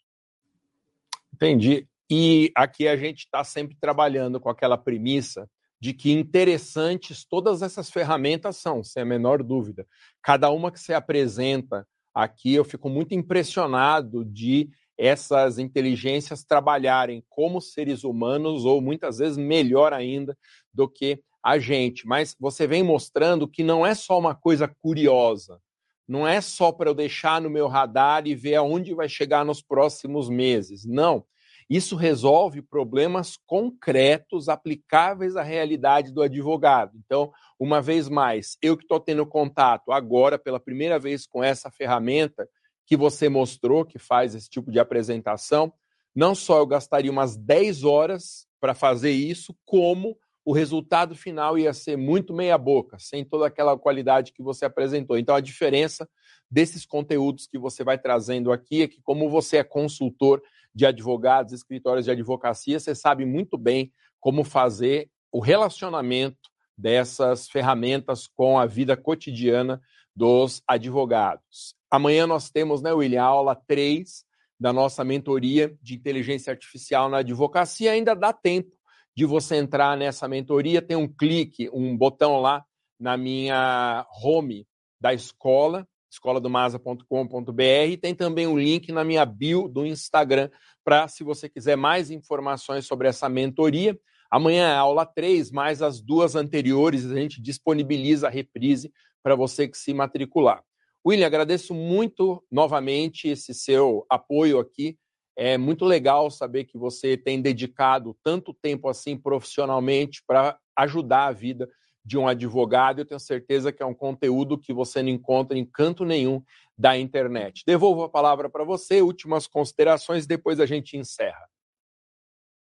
Entendi. 1.34 1.88
E 2.08 2.52
aqui 2.54 2.86
a 2.86 2.96
gente 2.96 3.24
está 3.24 3.42
sempre 3.42 3.76
trabalhando 3.80 4.38
com 4.38 4.48
aquela 4.48 4.78
premissa 4.78 5.50
de 5.82 5.92
que 5.92 6.12
interessantes 6.12 7.24
todas 7.24 7.60
essas 7.60 7.90
ferramentas 7.90 8.56
são, 8.56 8.84
sem 8.84 9.02
a 9.02 9.04
menor 9.04 9.42
dúvida. 9.42 9.84
Cada 10.22 10.48
uma 10.48 10.70
que 10.70 10.78
você 10.78 10.94
apresenta 10.94 11.84
aqui, 12.14 12.54
eu 12.54 12.64
fico 12.64 12.88
muito 12.88 13.14
impressionado 13.14 14.24
de 14.24 14.70
essas 14.96 15.58
inteligências 15.58 16.44
trabalharem 16.44 17.24
como 17.28 17.60
seres 17.60 18.04
humanos, 18.04 18.64
ou 18.64 18.80
muitas 18.80 19.18
vezes 19.18 19.36
melhor 19.36 19.92
ainda 19.92 20.38
do 20.72 20.88
que 20.88 21.20
a 21.44 21.58
gente. 21.58 22.06
Mas 22.06 22.36
você 22.38 22.64
vem 22.64 22.84
mostrando 22.84 23.48
que 23.48 23.64
não 23.64 23.84
é 23.84 23.92
só 23.92 24.16
uma 24.16 24.36
coisa 24.36 24.68
curiosa, 24.68 25.60
não 26.06 26.28
é 26.28 26.40
só 26.40 26.70
para 26.70 26.90
eu 26.90 26.94
deixar 26.94 27.40
no 27.40 27.50
meu 27.50 27.66
radar 27.66 28.24
e 28.28 28.36
ver 28.36 28.54
aonde 28.54 28.94
vai 28.94 29.08
chegar 29.08 29.44
nos 29.44 29.60
próximos 29.60 30.28
meses. 30.28 30.84
Não. 30.86 31.24
Isso 31.72 31.96
resolve 31.96 32.60
problemas 32.60 33.38
concretos 33.46 34.50
aplicáveis 34.50 35.36
à 35.36 35.42
realidade 35.42 36.12
do 36.12 36.20
advogado. 36.20 36.92
Então, 37.02 37.32
uma 37.58 37.80
vez 37.80 38.10
mais, 38.10 38.58
eu 38.60 38.76
que 38.76 38.84
estou 38.84 39.00
tendo 39.00 39.24
contato 39.24 39.90
agora 39.90 40.38
pela 40.38 40.60
primeira 40.60 40.98
vez 40.98 41.26
com 41.26 41.42
essa 41.42 41.70
ferramenta 41.70 42.46
que 42.84 42.94
você 42.94 43.26
mostrou, 43.26 43.86
que 43.86 43.98
faz 43.98 44.34
esse 44.34 44.50
tipo 44.50 44.70
de 44.70 44.78
apresentação, 44.78 45.72
não 46.14 46.34
só 46.34 46.58
eu 46.58 46.66
gastaria 46.66 47.10
umas 47.10 47.38
10 47.38 47.84
horas 47.84 48.46
para 48.60 48.74
fazer 48.74 49.12
isso, 49.12 49.56
como 49.64 50.14
o 50.44 50.52
resultado 50.52 51.14
final 51.14 51.56
ia 51.56 51.72
ser 51.72 51.96
muito 51.96 52.34
meia-boca, 52.34 52.98
sem 52.98 53.24
toda 53.24 53.46
aquela 53.46 53.78
qualidade 53.78 54.34
que 54.34 54.42
você 54.42 54.66
apresentou. 54.66 55.16
Então, 55.16 55.34
a 55.34 55.40
diferença 55.40 56.06
desses 56.50 56.84
conteúdos 56.84 57.46
que 57.46 57.56
você 57.56 57.82
vai 57.82 57.96
trazendo 57.96 58.52
aqui 58.52 58.82
é 58.82 58.88
que, 58.88 59.00
como 59.00 59.30
você 59.30 59.56
é 59.56 59.64
consultor 59.64 60.42
de 60.74 60.86
advogados, 60.86 61.52
escritórios 61.52 62.04
de 62.04 62.10
advocacia, 62.10 62.80
você 62.80 62.94
sabe 62.94 63.24
muito 63.24 63.58
bem 63.58 63.92
como 64.20 64.44
fazer 64.44 65.10
o 65.30 65.40
relacionamento 65.40 66.50
dessas 66.76 67.48
ferramentas 67.48 68.26
com 68.26 68.58
a 68.58 68.66
vida 68.66 68.96
cotidiana 68.96 69.80
dos 70.14 70.62
advogados. 70.66 71.74
Amanhã 71.90 72.26
nós 72.26 72.50
temos, 72.50 72.82
né, 72.82 72.92
William, 72.92 73.22
a 73.22 73.26
aula 73.26 73.54
3 73.54 74.24
da 74.58 74.72
nossa 74.72 75.04
mentoria 75.04 75.76
de 75.82 75.94
inteligência 75.94 76.52
artificial 76.52 77.08
na 77.08 77.18
advocacia. 77.18 77.92
Ainda 77.92 78.14
dá 78.14 78.32
tempo 78.32 78.70
de 79.14 79.26
você 79.26 79.56
entrar 79.56 79.96
nessa 79.96 80.26
mentoria, 80.28 80.80
tem 80.80 80.96
um 80.96 81.08
clique, 81.08 81.68
um 81.72 81.96
botão 81.96 82.40
lá 82.40 82.64
na 82.98 83.16
minha 83.16 84.06
home 84.22 84.66
da 85.00 85.12
escola, 85.12 85.86
escoladomasa.com.br, 86.12 87.96
tem 88.00 88.14
também 88.14 88.46
um 88.46 88.58
link 88.58 88.92
na 88.92 89.02
minha 89.02 89.24
bio 89.24 89.66
do 89.66 89.84
Instagram 89.86 90.50
para 90.84 91.08
se 91.08 91.24
você 91.24 91.48
quiser 91.48 91.76
mais 91.76 92.10
informações 92.10 92.86
sobre 92.86 93.08
essa 93.08 93.28
mentoria. 93.28 93.98
Amanhã 94.30 94.68
é 94.68 94.76
aula 94.76 95.04
3, 95.04 95.50
mais 95.50 95.82
as 95.82 96.00
duas 96.00 96.36
anteriores, 96.36 97.10
a 97.10 97.14
gente 97.14 97.40
disponibiliza 97.40 98.28
a 98.28 98.30
reprise 98.30 98.92
para 99.22 99.34
você 99.34 99.66
que 99.66 99.76
se 99.76 99.92
matricular. 99.92 100.62
William, 101.06 101.26
agradeço 101.26 101.74
muito 101.74 102.44
novamente 102.50 103.28
esse 103.28 103.52
seu 103.52 104.06
apoio 104.08 104.58
aqui 104.58 104.96
é 105.36 105.56
muito 105.56 105.84
legal 105.84 106.30
saber 106.30 106.64
que 106.64 106.76
você 106.76 107.16
tem 107.16 107.40
dedicado 107.40 108.16
tanto 108.22 108.52
tempo 108.52 108.88
assim 108.88 109.16
profissionalmente 109.16 110.22
para 110.26 110.58
ajudar 110.76 111.26
a 111.26 111.32
vida 111.32 111.68
de 112.04 112.18
um 112.18 112.26
advogado. 112.26 113.00
Eu 113.00 113.04
tenho 113.04 113.20
certeza 113.20 113.72
que 113.72 113.82
é 113.82 113.86
um 113.86 113.94
conteúdo 113.94 114.58
que 114.58 114.72
você 114.72 115.02
não 115.02 115.10
encontra 115.10 115.56
em 115.56 115.64
canto 115.64 116.04
nenhum 116.04 116.42
da 116.76 116.96
internet. 116.96 117.62
Devolvo 117.66 118.02
a 118.02 118.08
palavra 118.08 118.48
para 118.48 118.64
você, 118.64 119.00
últimas 119.02 119.46
considerações, 119.46 120.26
depois 120.26 120.60
a 120.60 120.66
gente 120.66 120.96
encerra. 120.96 121.46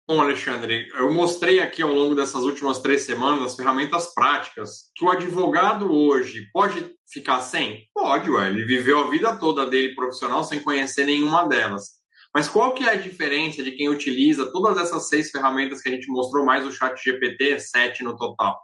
Bom, 0.07 0.21
Alexandre, 0.21 0.87
eu 0.99 1.11
mostrei 1.11 1.61
aqui 1.61 1.81
ao 1.81 1.91
longo 1.91 2.15
dessas 2.15 2.43
últimas 2.43 2.79
três 2.79 3.05
semanas 3.05 3.43
as 3.43 3.57
ferramentas 3.57 4.13
práticas 4.13 4.91
que 4.95 5.03
o 5.03 5.09
advogado 5.09 5.91
hoje 5.91 6.47
pode 6.53 6.95
ficar 7.11 7.41
sem? 7.41 7.89
Pode, 7.95 8.31
ué. 8.31 8.51
Ele 8.51 8.67
viveu 8.67 8.99
a 8.99 9.09
vida 9.09 9.35
toda 9.37 9.65
dele 9.65 9.95
profissional 9.95 10.45
sem 10.45 10.61
conhecer 10.61 11.07
nenhuma 11.07 11.49
delas. 11.49 11.93
Mas 12.35 12.49
qual 12.49 12.75
que 12.75 12.85
é 12.85 12.91
a 12.91 12.97
diferença 12.97 13.63
de 13.63 13.73
quem 13.73 13.89
utiliza 13.89 14.53
todas 14.53 14.77
essas 14.77 15.09
seis 15.09 15.31
ferramentas 15.31 15.81
que 15.81 15.89
a 15.89 15.93
gente 15.93 16.09
mostrou, 16.09 16.45
mais 16.45 16.67
o 16.67 16.73
chat 16.73 17.03
GPT, 17.03 17.59
sete 17.61 18.03
no 18.03 18.15
total? 18.15 18.61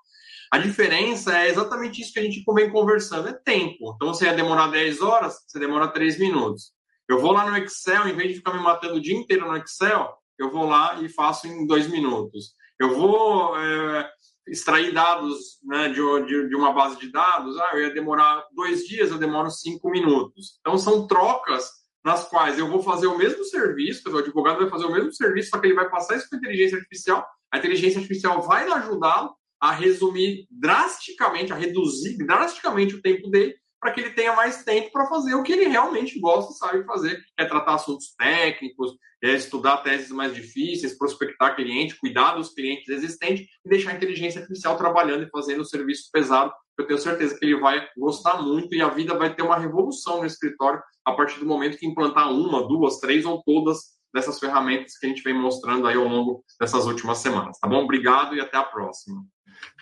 A 0.50 0.58
diferença 0.58 1.38
é 1.38 1.48
exatamente 1.48 2.02
isso 2.02 2.12
que 2.12 2.18
a 2.18 2.22
gente 2.22 2.42
vem 2.52 2.70
conversando, 2.70 3.28
é 3.28 3.32
tempo. 3.32 3.92
Então, 3.94 4.12
você 4.12 4.24
ia 4.24 4.34
demorar 4.34 4.66
10 4.66 5.00
horas, 5.00 5.44
você 5.46 5.60
demora 5.60 5.86
3 5.86 6.18
minutos. 6.18 6.72
Eu 7.08 7.20
vou 7.20 7.30
lá 7.30 7.48
no 7.48 7.56
Excel, 7.56 8.08
em 8.08 8.16
vez 8.16 8.30
de 8.30 8.36
ficar 8.36 8.54
me 8.54 8.62
matando 8.62 8.96
o 8.96 9.00
dia 9.00 9.16
inteiro 9.16 9.46
no 9.46 9.56
Excel, 9.56 10.12
eu 10.36 10.50
vou 10.50 10.66
lá 10.66 11.00
e 11.00 11.08
faço 11.08 11.46
em 11.46 11.66
2 11.66 11.86
minutos. 11.88 12.54
Eu 12.80 12.96
vou 12.96 13.56
é, 13.56 14.10
extrair 14.48 14.92
dados 14.92 15.60
né, 15.62 15.88
de, 15.88 16.00
de, 16.26 16.48
de, 16.48 16.56
uma 16.56 16.72
base 16.72 16.98
de 16.98 17.12
dados, 17.12 17.56
ah, 17.56 17.70
eu 17.74 17.82
ia 17.82 17.94
demorar 17.94 18.44
dois 18.52 18.84
dias, 18.86 19.10
eu 19.10 19.18
demoro 19.18 19.50
5 19.50 19.88
minutos. 19.88 20.58
Então, 20.60 20.76
são 20.76 21.06
trocas 21.06 21.70
nas 22.04 22.28
quais 22.28 22.58
eu 22.58 22.66
vou 22.66 22.82
fazer 22.82 23.06
o 23.06 23.16
mesmo 23.16 23.44
serviço, 23.44 24.10
o 24.10 24.18
advogado 24.18 24.58
vai 24.58 24.70
fazer 24.70 24.86
o 24.86 24.92
mesmo 24.92 25.12
serviço, 25.12 25.50
só 25.50 25.58
que 25.58 25.66
ele 25.68 25.74
vai 25.74 25.88
passar 25.88 26.16
isso 26.16 26.28
para 26.28 26.38
a 26.38 26.40
inteligência 26.40 26.78
artificial, 26.78 27.24
a 27.52 27.58
inteligência 27.58 28.00
artificial 28.00 28.42
vai 28.42 28.68
ajudá-lo 28.68 29.34
a 29.60 29.72
resumir 29.72 30.46
drasticamente, 30.50 31.52
a 31.52 31.56
reduzir 31.56 32.16
drasticamente 32.18 32.94
o 32.94 33.02
tempo 33.02 33.28
dele, 33.28 33.54
para 33.80 33.92
que 33.92 34.00
ele 34.00 34.10
tenha 34.10 34.34
mais 34.34 34.62
tempo 34.62 34.90
para 34.92 35.06
fazer 35.06 35.34
o 35.34 35.42
que 35.42 35.52
ele 35.52 35.68
realmente 35.68 36.18
gosta, 36.20 36.52
sabe 36.52 36.84
fazer, 36.84 37.18
é 37.38 37.44
tratar 37.44 37.74
assuntos 37.74 38.14
técnicos, 38.16 38.92
é 39.22 39.34
estudar 39.34 39.78
teses 39.78 40.10
mais 40.10 40.34
difíceis, 40.34 40.96
prospectar 40.96 41.56
cliente, 41.56 41.98
cuidar 41.98 42.34
dos 42.34 42.52
clientes 42.52 42.88
existentes 42.88 43.46
e 43.64 43.68
deixar 43.68 43.92
a 43.92 43.94
inteligência 43.94 44.40
artificial 44.40 44.76
trabalhando 44.76 45.24
e 45.24 45.30
fazendo 45.30 45.60
o 45.60 45.64
serviço 45.64 46.10
pesado. 46.12 46.52
Eu 46.78 46.86
tenho 46.86 46.98
certeza 46.98 47.38
que 47.38 47.44
ele 47.44 47.60
vai 47.60 47.86
gostar 47.96 48.40
muito 48.42 48.74
e 48.74 48.80
a 48.80 48.88
vida 48.88 49.14
vai 49.14 49.34
ter 49.34 49.42
uma 49.42 49.58
revolução 49.58 50.18
no 50.18 50.26
escritório 50.26 50.80
a 51.04 51.12
partir 51.12 51.38
do 51.38 51.46
momento 51.46 51.76
que 51.76 51.86
implantar 51.86 52.32
uma, 52.32 52.66
duas, 52.66 52.98
três 52.98 53.24
ou 53.26 53.42
todas 53.42 53.78
dessas 54.12 54.38
ferramentas 54.38 54.98
que 54.98 55.06
a 55.06 55.08
gente 55.08 55.22
vem 55.22 55.34
mostrando 55.34 55.86
aí 55.86 55.96
ao 55.96 56.04
longo 56.04 56.44
dessas 56.58 56.86
últimas 56.86 57.18
semanas. 57.18 57.58
Tá 57.58 57.68
bom? 57.68 57.84
Obrigado 57.84 58.34
e 58.34 58.40
até 58.40 58.56
a 58.56 58.64
próxima. 58.64 59.22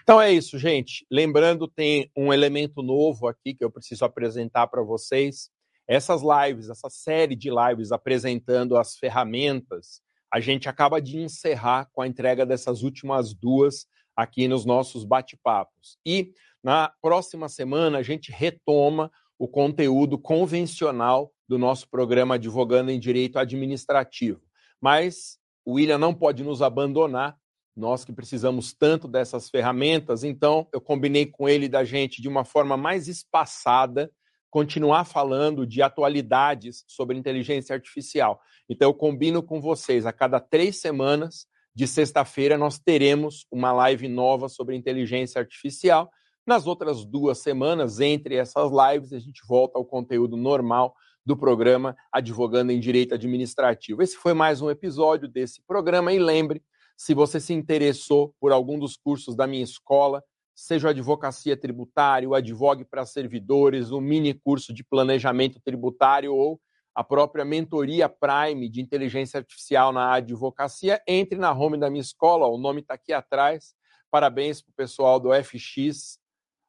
Então 0.02 0.20
é 0.20 0.32
isso, 0.32 0.58
gente. 0.58 1.06
Lembrando, 1.10 1.68
tem 1.68 2.10
um 2.16 2.32
elemento 2.32 2.82
novo 2.82 3.26
aqui 3.28 3.54
que 3.54 3.64
eu 3.64 3.70
preciso 3.70 4.04
apresentar 4.04 4.66
para 4.66 4.82
vocês. 4.82 5.50
Essas 5.86 6.22
lives, 6.22 6.68
essa 6.68 6.88
série 6.90 7.34
de 7.34 7.50
lives 7.50 7.92
apresentando 7.92 8.76
as 8.76 8.96
ferramentas, 8.96 10.00
a 10.32 10.40
gente 10.40 10.68
acaba 10.68 11.00
de 11.00 11.18
encerrar 11.18 11.88
com 11.92 12.02
a 12.02 12.06
entrega 12.06 12.44
dessas 12.44 12.82
últimas 12.82 13.34
duas 13.34 13.86
aqui 14.14 14.48
nos 14.48 14.64
nossos 14.64 15.04
bate-papos. 15.04 15.98
E 16.04 16.32
na 16.62 16.92
próxima 17.00 17.48
semana 17.48 17.98
a 17.98 18.02
gente 18.02 18.32
retoma 18.32 19.10
o 19.38 19.46
conteúdo 19.46 20.18
convencional 20.18 21.32
do 21.48 21.56
nosso 21.56 21.88
programa 21.88 22.34
Advogando 22.34 22.90
em 22.90 22.98
Direito 22.98 23.38
Administrativo. 23.38 24.42
Mas 24.80 25.38
o 25.64 25.74
William 25.74 25.98
não 25.98 26.12
pode 26.12 26.42
nos 26.42 26.60
abandonar, 26.60 27.36
nós 27.78 28.04
que 28.04 28.12
precisamos 28.12 28.72
tanto 28.72 29.06
dessas 29.06 29.48
ferramentas, 29.48 30.24
então 30.24 30.66
eu 30.72 30.80
combinei 30.80 31.26
com 31.26 31.48
ele 31.48 31.68
da 31.68 31.84
gente, 31.84 32.20
de 32.20 32.28
uma 32.28 32.44
forma 32.44 32.76
mais 32.76 33.08
espaçada, 33.08 34.10
continuar 34.50 35.04
falando 35.04 35.66
de 35.66 35.80
atualidades 35.80 36.84
sobre 36.86 37.16
inteligência 37.16 37.74
artificial. 37.74 38.40
Então 38.68 38.88
eu 38.88 38.94
combino 38.94 39.42
com 39.42 39.60
vocês, 39.60 40.06
a 40.06 40.12
cada 40.12 40.40
três 40.40 40.80
semanas, 40.80 41.46
de 41.74 41.86
sexta-feira, 41.86 42.58
nós 42.58 42.78
teremos 42.78 43.46
uma 43.52 43.70
live 43.70 44.08
nova 44.08 44.48
sobre 44.48 44.74
inteligência 44.74 45.38
artificial 45.38 46.10
nas 46.48 46.66
outras 46.66 47.04
duas 47.04 47.38
semanas, 47.38 48.00
entre 48.00 48.36
essas 48.36 48.70
lives, 48.72 49.12
a 49.12 49.18
gente 49.18 49.42
volta 49.46 49.78
ao 49.78 49.84
conteúdo 49.84 50.34
normal 50.34 50.94
do 51.24 51.36
programa 51.36 51.94
Advogando 52.10 52.72
em 52.72 52.80
Direito 52.80 53.12
Administrativo. 53.12 54.02
Esse 54.02 54.16
foi 54.16 54.32
mais 54.32 54.62
um 54.62 54.70
episódio 54.70 55.28
desse 55.28 55.60
programa 55.66 56.10
e 56.10 56.18
lembre, 56.18 56.64
se 56.98 57.14
você 57.14 57.38
se 57.38 57.54
interessou 57.54 58.34
por 58.40 58.50
algum 58.50 58.76
dos 58.76 58.96
cursos 58.96 59.36
da 59.36 59.46
minha 59.46 59.62
escola, 59.62 60.20
seja 60.52 60.90
Advocacia 60.90 61.56
Tributária, 61.56 62.28
o 62.28 62.34
Advogue 62.34 62.84
para 62.84 63.06
Servidores, 63.06 63.92
o 63.92 64.00
mini 64.00 64.34
curso 64.34 64.74
de 64.74 64.82
Planejamento 64.82 65.60
Tributário 65.60 66.34
ou 66.34 66.60
a 66.92 67.04
própria 67.04 67.44
mentoria 67.44 68.08
Prime 68.08 68.68
de 68.68 68.80
inteligência 68.80 69.38
artificial 69.38 69.92
na 69.92 70.14
advocacia, 70.14 71.00
entre 71.06 71.38
na 71.38 71.52
home 71.52 71.78
da 71.78 71.88
minha 71.88 72.00
escola, 72.02 72.48
o 72.48 72.58
nome 72.58 72.80
está 72.80 72.94
aqui 72.94 73.12
atrás. 73.12 73.76
Parabéns 74.10 74.60
para 74.60 74.72
o 74.72 74.74
pessoal 74.74 75.20
do 75.20 75.30
FX. 75.32 76.18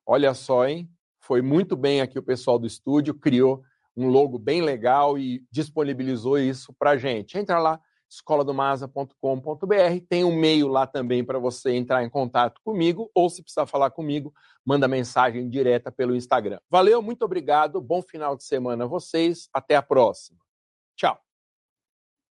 Olha 0.05 0.35
só, 0.35 0.67
hein? 0.67 0.87
Foi 1.19 1.41
muito 1.41 1.75
bem 1.75 2.01
aqui 2.01 2.19
o 2.19 2.23
pessoal 2.23 2.59
do 2.59 2.67
estúdio, 2.67 3.15
criou 3.15 3.63
um 3.97 4.07
logo 4.07 4.37
bem 4.37 4.61
legal 4.61 5.17
e 5.17 5.43
disponibilizou 5.51 6.37
isso 6.37 6.71
para 6.77 6.97
gente. 6.97 7.35
Entra 7.35 7.57
lá, 7.57 7.81
escoladomasa.com.br. 8.09 10.05
Tem 10.09 10.23
um 10.23 10.31
e-mail 10.31 10.67
lá 10.67 10.87
também 10.87 11.23
para 11.23 11.37
você 11.37 11.71
entrar 11.71 12.03
em 12.03 12.09
contato 12.09 12.59
comigo, 12.63 13.11
ou 13.13 13.29
se 13.29 13.41
precisar 13.41 13.65
falar 13.65 13.91
comigo, 13.91 14.33
manda 14.65 14.87
mensagem 14.87 15.49
direta 15.49 15.91
pelo 15.91 16.15
Instagram. 16.15 16.59
Valeu, 16.69 17.01
muito 17.01 17.23
obrigado, 17.23 17.79
bom 17.79 18.01
final 18.01 18.35
de 18.35 18.43
semana 18.43 18.85
a 18.85 18.87
vocês, 18.87 19.47
até 19.53 19.75
a 19.75 19.81
próxima. 19.81 20.39
Tchau. 20.95 21.28